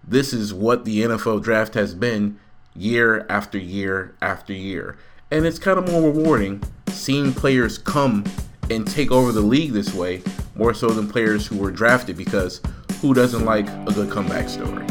This 0.06 0.32
is 0.32 0.52
what 0.52 0.84
the 0.84 1.00
NFL 1.02 1.42
draft 1.42 1.74
has 1.74 1.94
been 1.94 2.38
year 2.74 3.26
after 3.28 3.58
year 3.58 4.14
after 4.20 4.52
year. 4.52 4.98
And 5.30 5.46
it's 5.46 5.58
kind 5.58 5.78
of 5.78 5.90
more 5.90 6.10
rewarding 6.10 6.62
seeing 7.00 7.32
players 7.32 7.78
come 7.78 8.22
and 8.68 8.86
take 8.86 9.10
over 9.10 9.32
the 9.32 9.40
league 9.40 9.72
this 9.72 9.94
way 9.94 10.22
more 10.54 10.74
so 10.74 10.90
than 10.90 11.08
players 11.08 11.46
who 11.46 11.56
were 11.56 11.70
drafted 11.70 12.14
because 12.14 12.60
who 13.00 13.14
doesn't 13.14 13.46
like 13.46 13.66
a 13.66 13.92
good 13.94 14.10
comeback 14.10 14.50
story? 14.50 14.84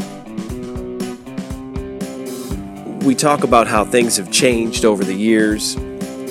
We 3.06 3.14
talk 3.14 3.44
about 3.44 3.68
how 3.68 3.84
things 3.84 4.16
have 4.16 4.30
changed 4.32 4.84
over 4.84 5.04
the 5.04 5.14
years, 5.14 5.76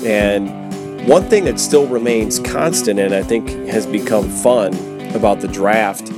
and 0.04 1.08
one 1.08 1.24
thing 1.30 1.46
that 1.46 1.60
still 1.60 1.88
remains 1.88 2.40
constant 2.40 3.00
and 3.00 3.16
I 3.16 3.24
think 3.24 3.50
has 3.70 3.88
become 3.88 4.30
fun 4.30 4.74
about 5.16 5.40
the 5.40 5.48
draft 5.48 6.12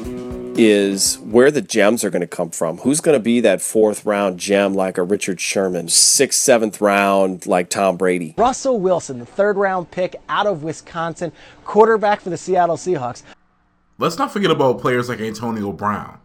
is 0.57 1.17
where 1.19 1.49
the 1.51 1.61
gems 1.61 2.03
are 2.03 2.09
going 2.09 2.21
to 2.21 2.27
come 2.27 2.49
from. 2.49 2.77
Who's 2.79 3.01
going 3.01 3.17
to 3.17 3.23
be 3.23 3.39
that 3.41 3.61
fourth 3.61 4.05
round 4.05 4.39
gem 4.39 4.73
like 4.73 4.97
a 4.97 5.03
Richard 5.03 5.39
Sherman, 5.39 5.87
sixth, 5.89 6.39
seventh 6.39 6.81
round 6.81 7.47
like 7.47 7.69
Tom 7.69 7.97
Brady? 7.97 8.35
Russell 8.37 8.79
Wilson, 8.79 9.19
the 9.19 9.25
third 9.25 9.57
round 9.57 9.91
pick 9.91 10.15
out 10.29 10.47
of 10.47 10.63
Wisconsin, 10.63 11.31
quarterback 11.63 12.21
for 12.21 12.29
the 12.29 12.37
Seattle 12.37 12.77
Seahawks. 12.77 13.23
Let's 13.97 14.17
not 14.17 14.31
forget 14.31 14.51
about 14.51 14.81
players 14.81 15.09
like 15.09 15.21
Antonio 15.21 15.71
Brown, 15.71 16.19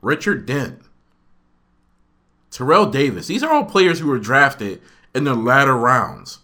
Richard 0.00 0.44
Dent, 0.44 0.80
Terrell 2.50 2.86
Davis. 2.86 3.26
These 3.26 3.42
are 3.42 3.52
all 3.52 3.64
players 3.64 4.00
who 4.00 4.08
were 4.08 4.18
drafted 4.18 4.82
in 5.14 5.24
the 5.24 5.34
latter 5.34 5.76
rounds, 5.76 6.40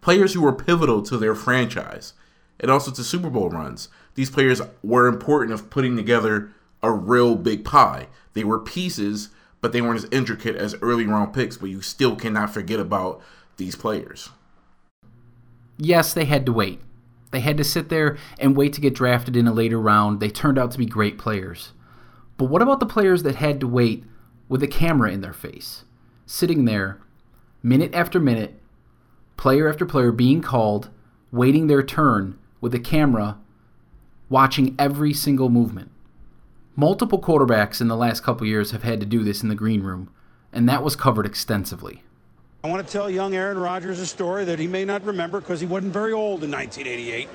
players 0.00 0.34
who 0.34 0.42
were 0.42 0.52
pivotal 0.52 1.02
to 1.02 1.16
their 1.16 1.34
franchise 1.34 2.12
and 2.60 2.70
also 2.70 2.90
to 2.90 3.04
Super 3.04 3.30
Bowl 3.30 3.50
runs. 3.50 3.88
These 4.14 4.30
players 4.30 4.60
were 4.82 5.06
important 5.06 5.52
of 5.52 5.70
putting 5.70 5.96
together 5.96 6.50
a 6.82 6.92
real 6.92 7.34
big 7.34 7.64
pie. 7.64 8.08
They 8.34 8.44
were 8.44 8.58
pieces, 8.58 9.30
but 9.60 9.72
they 9.72 9.80
weren't 9.80 10.04
as 10.04 10.10
intricate 10.10 10.56
as 10.56 10.76
early 10.80 11.06
round 11.06 11.32
picks, 11.32 11.56
but 11.56 11.70
you 11.70 11.80
still 11.80 12.16
cannot 12.16 12.54
forget 12.54 12.80
about 12.80 13.20
these 13.56 13.76
players. 13.76 14.30
Yes, 15.76 16.12
they 16.12 16.24
had 16.24 16.46
to 16.46 16.52
wait. 16.52 16.80
They 17.30 17.40
had 17.40 17.56
to 17.58 17.64
sit 17.64 17.88
there 17.88 18.16
and 18.38 18.56
wait 18.56 18.72
to 18.74 18.80
get 18.80 18.94
drafted 18.94 19.36
in 19.36 19.46
a 19.46 19.52
later 19.52 19.78
round. 19.78 20.20
They 20.20 20.30
turned 20.30 20.58
out 20.58 20.70
to 20.72 20.78
be 20.78 20.86
great 20.86 21.18
players. 21.18 21.72
But 22.36 22.46
what 22.46 22.62
about 22.62 22.80
the 22.80 22.86
players 22.86 23.22
that 23.24 23.36
had 23.36 23.60
to 23.60 23.66
wait 23.66 24.04
with 24.48 24.62
a 24.62 24.68
camera 24.68 25.10
in 25.10 25.20
their 25.20 25.32
face, 25.32 25.84
sitting 26.24 26.64
there 26.64 27.00
minute 27.62 27.92
after 27.94 28.18
minute, 28.18 28.60
player 29.36 29.68
after 29.68 29.84
player 29.84 30.12
being 30.12 30.40
called, 30.40 30.88
waiting 31.30 31.66
their 31.66 31.82
turn 31.82 32.38
with 32.60 32.74
a 32.74 32.78
camera, 32.78 33.38
watching 34.28 34.74
every 34.78 35.12
single 35.12 35.48
movement? 35.48 35.90
Multiple 36.78 37.20
quarterbacks 37.20 37.80
in 37.80 37.88
the 37.88 37.96
last 37.96 38.22
couple 38.22 38.46
years 38.46 38.70
have 38.70 38.84
had 38.84 39.00
to 39.00 39.06
do 39.06 39.24
this 39.24 39.42
in 39.42 39.48
the 39.48 39.56
green 39.56 39.82
room, 39.82 40.10
and 40.52 40.68
that 40.68 40.84
was 40.84 40.94
covered 40.94 41.26
extensively. 41.26 42.04
I 42.62 42.68
want 42.68 42.86
to 42.86 42.92
tell 42.92 43.10
young 43.10 43.34
Aaron 43.34 43.58
Rodgers 43.58 43.98
a 43.98 44.06
story 44.06 44.44
that 44.44 44.60
he 44.60 44.68
may 44.68 44.84
not 44.84 45.04
remember 45.04 45.40
because 45.40 45.58
he 45.58 45.66
wasn't 45.66 45.92
very 45.92 46.12
old 46.12 46.44
in 46.44 46.52
1988. 46.52 47.26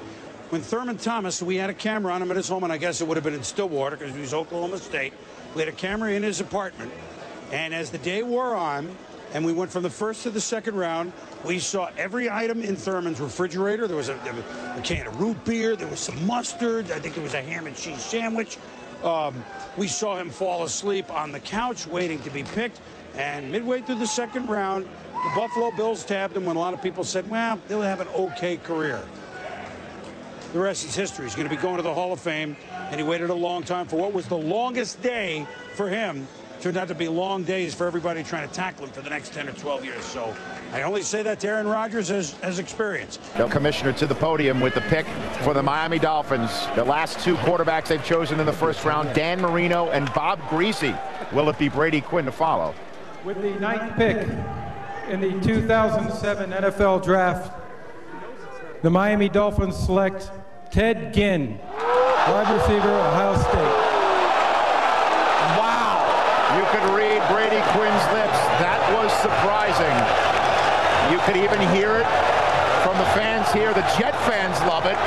When 0.49 0.61
Thurman 0.61 0.95
Thomas, 0.95 1.43
we 1.43 1.57
had 1.57 1.69
a 1.69 1.73
camera 1.73 2.13
on 2.13 2.21
him 2.21 2.31
at 2.31 2.37
his 2.37 2.47
home, 2.47 2.63
and 2.63 2.71
I 2.71 2.77
guess 2.77 3.01
it 3.01 3.07
would 3.09 3.17
have 3.17 3.25
been 3.25 3.33
in 3.33 3.43
Stillwater 3.43 3.97
because 3.97 4.15
he 4.15 4.21
was 4.21 4.33
Oklahoma 4.33 4.77
State. 4.77 5.11
We 5.55 5.59
had 5.59 5.67
a 5.67 5.75
camera 5.75 6.13
in 6.13 6.23
his 6.23 6.39
apartment, 6.39 6.93
and 7.51 7.73
as 7.73 7.91
the 7.91 7.97
day 7.97 8.23
wore 8.23 8.55
on, 8.55 8.95
and 9.33 9.43
we 9.43 9.51
went 9.51 9.71
from 9.71 9.83
the 9.83 9.89
first 9.89 10.23
to 10.23 10.29
the 10.29 10.39
second 10.39 10.75
round. 10.75 11.11
We 11.43 11.59
saw 11.59 11.89
every 11.97 12.29
item 12.29 12.63
in 12.63 12.77
Thurman's 12.77 13.19
refrigerator. 13.19 13.87
There 13.87 13.97
was 13.97 14.07
a, 14.07 14.15
a 14.77 14.81
can 14.83 15.05
of 15.05 15.19
root 15.19 15.43
beer. 15.43 15.75
There 15.75 15.87
was 15.89 15.99
some 15.99 16.25
mustard. 16.25 16.91
I 16.91 16.99
think 16.99 17.15
there 17.15 17.23
was 17.23 17.33
a 17.33 17.41
ham 17.41 17.67
and 17.67 17.75
cheese 17.75 18.01
sandwich. 18.01 18.57
Um, 19.03 19.43
we 19.77 19.87
saw 19.87 20.17
him 20.17 20.29
fall 20.29 20.63
asleep 20.63 21.11
on 21.11 21.31
the 21.31 21.39
couch 21.39 21.87
waiting 21.87 22.19
to 22.21 22.29
be 22.29 22.43
picked. 22.43 22.79
And 23.15 23.51
midway 23.51 23.81
through 23.81 23.99
the 23.99 24.07
second 24.07 24.49
round, 24.49 24.85
the 24.85 25.31
Buffalo 25.35 25.71
Bills 25.71 26.03
tabbed 26.03 26.35
him 26.35 26.45
when 26.45 26.55
a 26.55 26.59
lot 26.59 26.73
of 26.73 26.81
people 26.81 27.03
said, 27.03 27.29
well, 27.29 27.59
they'll 27.67 27.81
have 27.81 28.01
an 28.01 28.07
okay 28.09 28.57
career. 28.57 29.01
The 30.53 30.59
rest 30.59 30.85
is 30.85 30.95
history. 30.95 31.25
He's 31.25 31.35
going 31.35 31.49
to 31.49 31.55
be 31.55 31.61
going 31.61 31.77
to 31.77 31.81
the 31.81 31.93
Hall 31.93 32.13
of 32.13 32.19
Fame, 32.19 32.55
and 32.71 32.99
he 32.99 33.05
waited 33.05 33.29
a 33.29 33.33
long 33.35 33.63
time 33.63 33.87
for 33.87 33.95
what 33.95 34.13
was 34.13 34.27
the 34.27 34.37
longest 34.37 35.01
day 35.01 35.47
for 35.75 35.89
him. 35.89 36.27
Turned 36.63 36.77
out 36.77 36.87
to 36.87 36.95
be 36.95 37.09
long 37.09 37.43
days 37.43 37.73
for 37.73 37.85
everybody 37.85 38.23
trying 38.23 38.47
to 38.47 38.55
tackle 38.55 38.85
him 38.85 38.93
for 38.93 39.01
the 39.01 39.09
next 39.09 39.33
10 39.33 39.49
or 39.49 39.51
12 39.51 39.83
years. 39.83 40.05
So 40.05 40.33
I 40.71 40.83
only 40.83 41.01
say 41.01 41.21
that 41.21 41.41
to 41.41 41.47
Aaron 41.49 41.67
Rodgers 41.67 42.09
as, 42.09 42.39
as 42.39 42.57
experience. 42.57 43.17
The 43.35 43.49
commissioner 43.49 43.91
to 43.91 44.05
the 44.05 44.15
podium 44.15 44.61
with 44.61 44.73
the 44.73 44.79
pick 44.79 45.05
for 45.41 45.53
the 45.53 45.61
Miami 45.61 45.99
Dolphins. 45.99 46.65
The 46.75 46.85
last 46.85 47.19
two 47.19 47.35
quarterbacks 47.35 47.87
they've 47.87 48.05
chosen 48.05 48.39
in 48.39 48.45
the 48.45 48.53
first 48.53 48.85
round, 48.85 49.13
Dan 49.13 49.41
Marino 49.41 49.89
and 49.89 50.05
Bob 50.13 50.39
Griese. 50.43 50.97
Will 51.33 51.49
it 51.49 51.59
be 51.59 51.67
Brady 51.67 51.99
Quinn 51.99 52.23
to 52.23 52.31
follow? 52.31 52.73
With 53.25 53.41
the 53.41 53.59
ninth 53.59 53.97
pick 53.97 54.25
in 55.09 55.19
the 55.19 55.37
2007 55.45 56.49
NFL 56.49 57.03
Draft, 57.03 57.59
the 58.83 58.89
Miami 58.89 59.27
Dolphins 59.27 59.75
select 59.75 60.31
Ted 60.71 61.13
Ginn, 61.13 61.57
wide 61.57 62.57
receiver, 62.57 62.87
Ohio 62.87 63.37
State. 63.49 63.72
Quinn 67.73 67.93
slips. 68.13 68.39
That 68.61 68.81
was 68.93 69.09
surprising. 69.17 69.97
You 71.11 71.17
could 71.25 71.35
even 71.35 71.59
hear 71.73 71.97
it 71.97 72.07
from 72.85 72.97
the 72.97 73.09
fans 73.17 73.51
here. 73.51 73.73
The 73.73 73.81
Jet 73.97 74.13
fans 74.29 74.59
love 74.69 74.85
it. 74.85 74.97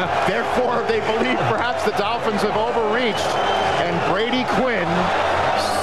Therefore, 0.26 0.82
they 0.88 1.00
believe 1.00 1.36
perhaps 1.52 1.84
the 1.84 1.92
Dolphins 1.92 2.40
have 2.40 2.56
overreached, 2.56 3.28
and 3.84 3.94
Brady 4.10 4.44
Quinn 4.56 4.88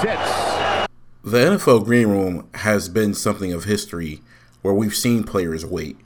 sits. 0.01 0.89
The 1.23 1.57
NFL 1.57 1.85
green 1.85 2.07
room 2.07 2.49
has 2.55 2.89
been 2.89 3.13
something 3.13 3.53
of 3.53 3.65
history 3.65 4.21
where 4.63 4.73
we've 4.73 4.95
seen 4.95 5.23
players 5.23 5.65
wait. 5.65 5.97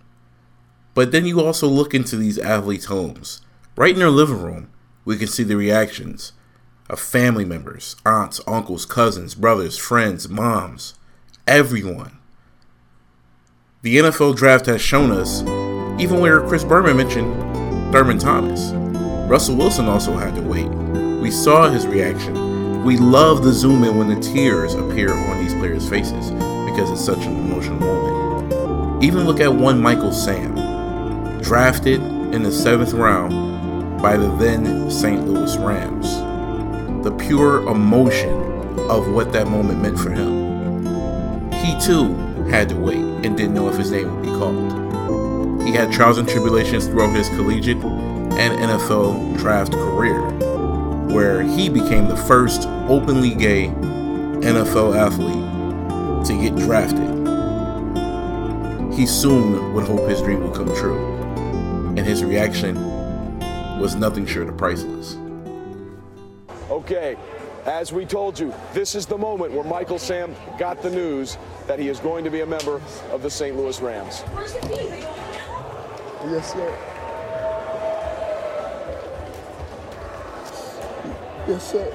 But 0.94 1.14
then 1.14 1.26
you 1.26 1.40
also 1.40 1.68
look 1.68 1.94
into 1.94 2.18
these 2.18 2.38
athletes' 2.38 2.86
homes. 2.86 3.42
Right 3.78 3.94
in 3.94 4.00
their 4.00 4.10
living 4.10 4.42
room, 4.42 4.72
we 5.06 5.16
can 5.16 5.28
see 5.28 5.44
the 5.44 5.56
reactions 5.56 6.34
of 6.92 7.00
family 7.00 7.46
members, 7.46 7.96
aunts, 8.06 8.42
uncles, 8.46 8.86
cousins, 8.86 9.34
brothers, 9.34 9.78
friends, 9.78 10.28
moms, 10.28 10.94
everyone. 11.48 12.18
The 13.82 13.98
NFL 13.98 14.36
draft 14.36 14.66
has 14.66 14.82
shown 14.82 15.10
us, 15.10 15.42
even 16.00 16.20
where 16.20 16.46
Chris 16.46 16.66
Berman 16.66 16.98
mentioned 16.98 17.34
Thurman 17.94 18.20
Thomas, 18.20 18.72
Russell 19.30 19.56
Wilson 19.56 19.88
also 19.88 20.14
had 20.18 20.36
to 20.36 20.42
wait. 20.42 20.68
We 21.22 21.32
saw 21.32 21.70
his 21.70 21.88
reaction. 21.88 22.84
We 22.84 22.98
love 22.98 23.44
the 23.44 23.54
zoom 23.54 23.86
in 23.86 23.98
when 23.98 24.10
the 24.10 24.20
tears 24.20 24.74
appear 24.74 25.14
on 25.14 25.40
these 25.40 25.54
players' 25.54 25.88
faces 25.88 26.32
because 26.70 26.92
it's 26.92 27.06
such 27.06 27.26
an 27.26 27.38
emotional 27.38 27.80
moment. 27.80 29.04
Even 29.04 29.26
look 29.26 29.40
at 29.40 29.54
one 29.54 29.82
Michael 29.82 30.12
Sam, 30.12 30.56
drafted 31.42 32.02
in 32.34 32.44
the 32.44 32.52
seventh 32.52 32.92
round 32.92 34.02
by 34.02 34.18
the 34.18 34.30
then 34.36 34.92
St. 34.92 35.26
Louis 35.26 35.56
Rams. 35.58 36.31
The 37.04 37.12
pure 37.12 37.68
emotion 37.68 38.30
of 38.90 39.12
what 39.12 39.34
that 39.34 39.48
moment 39.48 39.82
meant 39.82 39.98
for 39.98 40.12
him. 40.12 40.84
He 41.54 41.80
too 41.80 42.14
had 42.50 42.70
to 42.70 42.76
wait 42.76 42.98
and 42.98 43.36
didn't 43.36 43.56
know 43.56 43.70
if 43.70 43.76
his 43.76 43.92
name 43.92 44.14
would 44.14 44.22
be 44.24 44.30
called. 44.30 45.64
He 45.64 45.72
had 45.72 45.92
trials 45.92 46.18
and 46.20 46.28
tribulations 46.28 46.86
throughout 46.86 47.16
his 47.16 47.28
collegiate 47.30 47.78
and 47.78 48.60
NFL 48.60 49.38
draft 49.38 49.72
career, 49.72 50.22
where 51.08 51.42
he 51.42 51.70
became 51.70 52.08
the 52.08 52.18
first 52.18 52.68
openly 52.88 53.34
gay 53.34 53.68
NFL 53.68 54.96
athlete 54.96 56.26
to 56.28 56.40
get 56.40 56.56
drafted. 56.56 57.10
He 58.94 59.08
soon 59.08 59.74
would 59.74 59.86
hope 59.86 60.08
his 60.08 60.22
dream 60.22 60.44
would 60.44 60.54
come 60.54 60.76
true, 60.76 60.98
and 61.98 62.00
his 62.00 62.24
reaction 62.24 62.76
was 63.80 63.96
nothing 63.96 64.26
short 64.28 64.50
of 64.50 64.58
priceless. 64.58 65.18
Okay, 66.92 67.16
as 67.66 67.94
we 67.94 68.06
told 68.06 68.38
you, 68.38 68.54
this 68.74 68.96
is 68.96 69.06
the 69.06 69.18
moment 69.18 69.54
where 69.54 69.64
Michael 69.64 69.98
Sam 69.98 70.36
got 70.60 70.82
the 70.82 70.90
news 70.90 71.38
that 71.66 71.80
he 71.80 71.88
is 71.88 72.02
going 72.02 72.26
to 72.26 72.30
be 72.30 72.42
a 72.42 72.46
member 72.46 72.82
of 73.12 73.22
the 73.22 73.30
St. 73.30 73.56
Louis 73.56 73.80
Rams. 73.80 74.26
Yes, 76.26 76.52
sir. 76.52 76.78
Yes, 81.48 81.72
sir. 81.72 81.90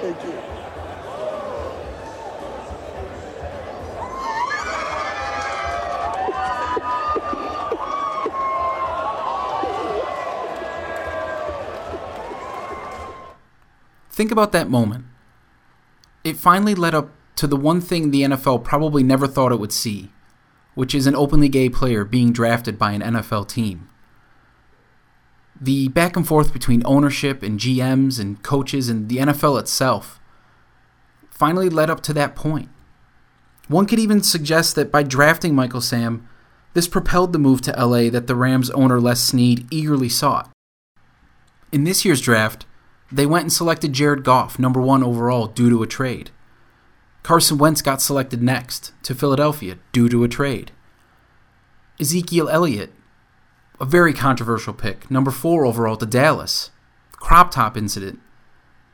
Thank 0.00 0.24
you. 0.24 0.55
Think 14.16 14.30
about 14.30 14.52
that 14.52 14.70
moment. 14.70 15.04
It 16.24 16.38
finally 16.38 16.74
led 16.74 16.94
up 16.94 17.10
to 17.34 17.46
the 17.46 17.54
one 17.54 17.82
thing 17.82 18.10
the 18.10 18.22
NFL 18.22 18.64
probably 18.64 19.02
never 19.02 19.26
thought 19.26 19.52
it 19.52 19.60
would 19.60 19.74
see, 19.74 20.10
which 20.74 20.94
is 20.94 21.06
an 21.06 21.14
openly 21.14 21.50
gay 21.50 21.68
player 21.68 22.02
being 22.02 22.32
drafted 22.32 22.78
by 22.78 22.92
an 22.92 23.02
NFL 23.02 23.46
team. 23.46 23.90
The 25.60 25.88
back 25.88 26.16
and 26.16 26.26
forth 26.26 26.54
between 26.54 26.80
ownership 26.86 27.42
and 27.42 27.60
GMs 27.60 28.18
and 28.18 28.42
coaches 28.42 28.88
and 28.88 29.10
the 29.10 29.18
NFL 29.18 29.60
itself 29.60 30.18
finally 31.28 31.68
led 31.68 31.90
up 31.90 32.00
to 32.04 32.14
that 32.14 32.34
point. 32.34 32.70
One 33.68 33.84
could 33.84 33.98
even 33.98 34.22
suggest 34.22 34.76
that 34.76 34.90
by 34.90 35.02
drafting 35.02 35.54
Michael 35.54 35.82
Sam, 35.82 36.26
this 36.72 36.88
propelled 36.88 37.34
the 37.34 37.38
move 37.38 37.60
to 37.62 37.72
LA 37.72 38.08
that 38.08 38.28
the 38.28 38.34
Rams 38.34 38.70
owner 38.70 38.98
Les 38.98 39.22
Snead 39.22 39.66
eagerly 39.70 40.08
sought. 40.08 40.50
In 41.70 41.84
this 41.84 42.02
year's 42.02 42.22
draft, 42.22 42.64
they 43.10 43.26
went 43.26 43.44
and 43.44 43.52
selected 43.52 43.92
Jared 43.92 44.24
Goff, 44.24 44.58
number 44.58 44.80
one 44.80 45.02
overall, 45.02 45.46
due 45.46 45.70
to 45.70 45.82
a 45.82 45.86
trade. 45.86 46.30
Carson 47.22 47.58
Wentz 47.58 47.82
got 47.82 48.00
selected 48.00 48.42
next 48.42 48.92
to 49.02 49.14
Philadelphia 49.14 49.78
due 49.92 50.08
to 50.08 50.24
a 50.24 50.28
trade. 50.28 50.70
Ezekiel 52.00 52.48
Elliott, 52.48 52.92
a 53.80 53.84
very 53.84 54.12
controversial 54.12 54.74
pick, 54.74 55.10
number 55.10 55.30
four 55.30 55.64
overall 55.66 55.96
to 55.96 56.06
Dallas. 56.06 56.70
Crop 57.12 57.50
top 57.50 57.76
incident, 57.76 58.20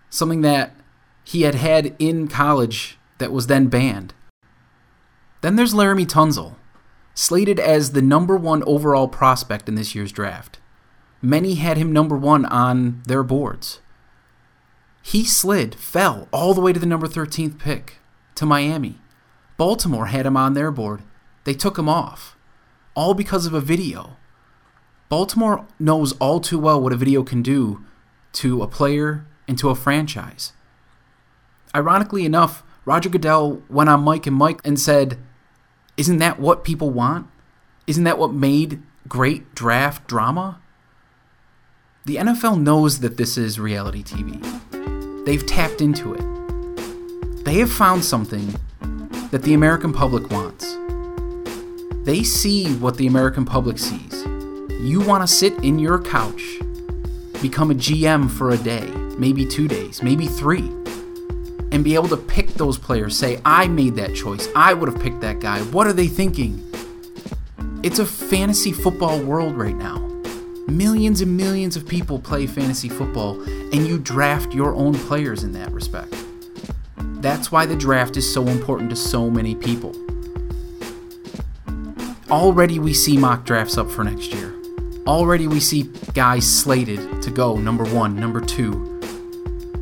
something 0.08 0.40
that 0.42 0.74
he 1.24 1.42
had 1.42 1.54
had 1.54 1.94
in 1.98 2.28
college 2.28 2.98
that 3.18 3.32
was 3.32 3.46
then 3.46 3.66
banned. 3.66 4.14
Then 5.40 5.56
there's 5.56 5.74
Laremy 5.74 6.06
Tunsil, 6.06 6.54
slated 7.14 7.58
as 7.58 7.92
the 7.92 8.02
number 8.02 8.36
one 8.36 8.62
overall 8.64 9.08
prospect 9.08 9.68
in 9.68 9.74
this 9.74 9.94
year's 9.94 10.12
draft. 10.12 10.58
Many 11.20 11.54
had 11.54 11.76
him 11.76 11.92
number 11.92 12.16
one 12.16 12.44
on 12.46 13.02
their 13.06 13.22
boards. 13.22 13.80
He 15.02 15.24
slid, 15.24 15.74
fell 15.74 16.28
all 16.32 16.54
the 16.54 16.60
way 16.60 16.72
to 16.72 16.80
the 16.80 16.86
number 16.86 17.08
13th 17.08 17.58
pick 17.58 17.98
to 18.36 18.46
Miami. 18.46 18.98
Baltimore 19.56 20.06
had 20.06 20.26
him 20.26 20.36
on 20.36 20.54
their 20.54 20.70
board. 20.70 21.02
They 21.44 21.54
took 21.54 21.78
him 21.78 21.88
off, 21.88 22.36
all 22.94 23.12
because 23.14 23.44
of 23.46 23.52
a 23.52 23.60
video. 23.60 24.16
Baltimore 25.08 25.66
knows 25.78 26.12
all 26.12 26.40
too 26.40 26.58
well 26.58 26.80
what 26.80 26.92
a 26.92 26.96
video 26.96 27.22
can 27.22 27.42
do 27.42 27.84
to 28.34 28.62
a 28.62 28.68
player 28.68 29.26
and 29.46 29.58
to 29.58 29.68
a 29.68 29.74
franchise. 29.74 30.52
Ironically 31.74 32.24
enough, 32.24 32.62
Roger 32.84 33.08
Goodell 33.08 33.62
went 33.68 33.90
on 33.90 34.02
Mike 34.02 34.26
and 34.26 34.36
Mike 34.36 34.60
and 34.64 34.78
said, 34.78 35.18
Isn't 35.96 36.18
that 36.18 36.40
what 36.40 36.64
people 36.64 36.90
want? 36.90 37.26
Isn't 37.86 38.04
that 38.04 38.18
what 38.18 38.32
made 38.32 38.82
great 39.08 39.54
draft 39.54 40.06
drama? 40.06 40.60
The 42.04 42.16
NFL 42.16 42.60
knows 42.60 43.00
that 43.00 43.16
this 43.16 43.36
is 43.36 43.60
reality 43.60 44.02
TV. 44.02 44.91
They've 45.24 45.44
tapped 45.46 45.80
into 45.80 46.14
it. 46.14 47.44
They 47.44 47.54
have 47.54 47.70
found 47.70 48.04
something 48.04 48.54
that 49.30 49.42
the 49.42 49.54
American 49.54 49.92
public 49.92 50.30
wants. 50.30 50.76
They 52.04 52.22
see 52.24 52.74
what 52.74 52.96
the 52.96 53.06
American 53.06 53.44
public 53.44 53.78
sees. 53.78 54.24
You 54.80 55.00
want 55.00 55.22
to 55.22 55.32
sit 55.32 55.52
in 55.62 55.78
your 55.78 56.02
couch, 56.02 56.42
become 57.40 57.70
a 57.70 57.74
GM 57.74 58.30
for 58.30 58.50
a 58.50 58.56
day, 58.56 58.86
maybe 59.16 59.46
two 59.46 59.68
days, 59.68 60.02
maybe 60.02 60.26
three, 60.26 60.68
and 61.70 61.84
be 61.84 61.94
able 61.94 62.08
to 62.08 62.16
pick 62.16 62.48
those 62.54 62.76
players. 62.76 63.16
Say, 63.16 63.40
I 63.44 63.68
made 63.68 63.94
that 63.94 64.16
choice. 64.16 64.48
I 64.56 64.74
would 64.74 64.92
have 64.92 65.00
picked 65.00 65.20
that 65.20 65.38
guy. 65.38 65.60
What 65.60 65.86
are 65.86 65.92
they 65.92 66.08
thinking? 66.08 66.68
It's 67.84 68.00
a 68.00 68.06
fantasy 68.06 68.72
football 68.72 69.20
world 69.20 69.56
right 69.56 69.76
now. 69.76 70.11
Millions 70.68 71.20
and 71.20 71.36
millions 71.36 71.76
of 71.76 71.86
people 71.86 72.18
play 72.18 72.46
fantasy 72.46 72.88
football, 72.88 73.40
and 73.42 73.86
you 73.86 73.98
draft 73.98 74.54
your 74.54 74.74
own 74.74 74.94
players 74.94 75.42
in 75.42 75.52
that 75.52 75.70
respect. 75.72 76.14
That's 76.96 77.50
why 77.50 77.66
the 77.66 77.76
draft 77.76 78.16
is 78.16 78.32
so 78.32 78.46
important 78.46 78.90
to 78.90 78.96
so 78.96 79.30
many 79.30 79.54
people. 79.54 79.94
Already 82.30 82.78
we 82.78 82.94
see 82.94 83.16
mock 83.16 83.44
drafts 83.44 83.76
up 83.76 83.90
for 83.90 84.04
next 84.04 84.32
year. 84.32 84.54
Already 85.06 85.48
we 85.48 85.60
see 85.60 85.82
guys 86.14 86.48
slated 86.48 87.22
to 87.22 87.30
go 87.30 87.56
number 87.56 87.84
one, 87.84 88.16
number 88.16 88.40
two. 88.40 88.72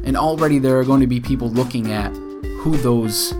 And 0.05 0.17
already 0.17 0.59
there 0.59 0.79
are 0.79 0.85
going 0.85 1.01
to 1.01 1.07
be 1.07 1.21
people 1.21 1.51
looking 1.51 1.93
at 1.93 2.11
who 2.61 2.77
those 2.79 3.33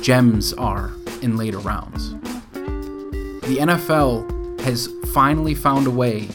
gems 0.00 0.52
are 0.54 0.90
in 1.22 1.36
later 1.36 1.58
rounds. 1.58 2.12
The 2.52 3.58
NFL 3.60 4.60
has 4.62 4.88
finally 5.12 5.54
found 5.54 5.86
a 5.86 5.90
way 5.90 6.28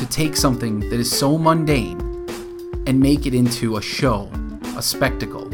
to 0.00 0.06
take 0.06 0.34
something 0.34 0.80
that 0.80 0.94
is 0.94 1.10
so 1.10 1.36
mundane 1.36 2.00
and 2.86 2.98
make 2.98 3.26
it 3.26 3.34
into 3.34 3.76
a 3.76 3.82
show, 3.82 4.30
a 4.74 4.80
spectacle 4.80 5.46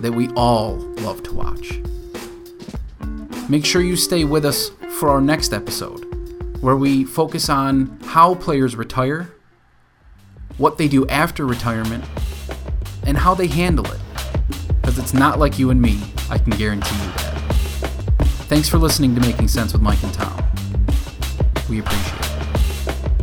that 0.00 0.10
we 0.10 0.30
all 0.30 0.76
love 1.02 1.22
to 1.22 1.34
watch. 1.34 1.82
Make 3.50 3.66
sure 3.66 3.82
you 3.82 3.96
stay 3.96 4.24
with 4.24 4.46
us 4.46 4.70
for 4.98 5.10
our 5.10 5.20
next 5.20 5.52
episode, 5.52 6.02
where 6.62 6.76
we 6.76 7.04
focus 7.04 7.50
on 7.50 7.98
how 8.06 8.36
players 8.36 8.74
retire, 8.74 9.34
what 10.56 10.78
they 10.78 10.88
do 10.88 11.06
after 11.08 11.46
retirement, 11.46 12.02
and 13.04 13.18
how 13.18 13.34
they 13.34 13.48
handle 13.48 13.84
it. 13.84 14.00
Because 14.80 14.98
it's 14.98 15.12
not 15.12 15.38
like 15.38 15.58
you 15.58 15.68
and 15.68 15.82
me, 15.82 16.00
I 16.30 16.38
can 16.38 16.56
guarantee 16.56 16.96
you 16.96 17.12
that. 17.12 17.34
Thanks 18.48 18.66
for 18.66 18.78
listening 18.78 19.14
to 19.14 19.20
Making 19.20 19.48
Sense 19.48 19.74
with 19.74 19.82
Mike 19.82 20.02
and 20.02 20.14
Tom. 20.14 20.42
We 21.68 21.80
appreciate 21.80 22.14
it. 22.14 22.19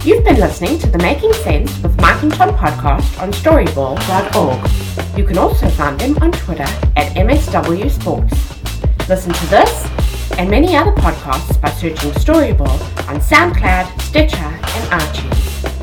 You've 0.07 0.23
been 0.23 0.39
listening 0.39 0.79
to 0.79 0.87
the 0.87 0.99
Making 0.99 1.33
Sense 1.33 1.83
with 1.83 1.99
Mike 1.99 2.23
and 2.23 2.33
Tom 2.33 2.55
podcast 2.55 3.21
on 3.21 3.33
storyball.org. 3.33 5.17
You 5.17 5.25
can 5.25 5.37
also 5.37 5.67
find 5.71 5.99
them 5.99 6.17
on 6.21 6.31
Twitter 6.31 6.63
at 6.95 7.13
MSW 7.17 7.91
Sports. 7.91 9.09
Listen 9.09 9.33
to 9.33 9.45
this 9.47 9.85
and 10.37 10.49
many 10.49 10.77
other 10.77 10.93
podcasts 10.93 11.59
by 11.59 11.71
searching 11.71 12.11
Storyball 12.11 12.79
on 13.09 13.19
SoundCloud, 13.19 14.01
Stitcher, 14.01 14.37
and 14.37 15.01
iTunes. 15.01 15.35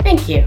Thank 0.02 0.26
you. 0.26 0.42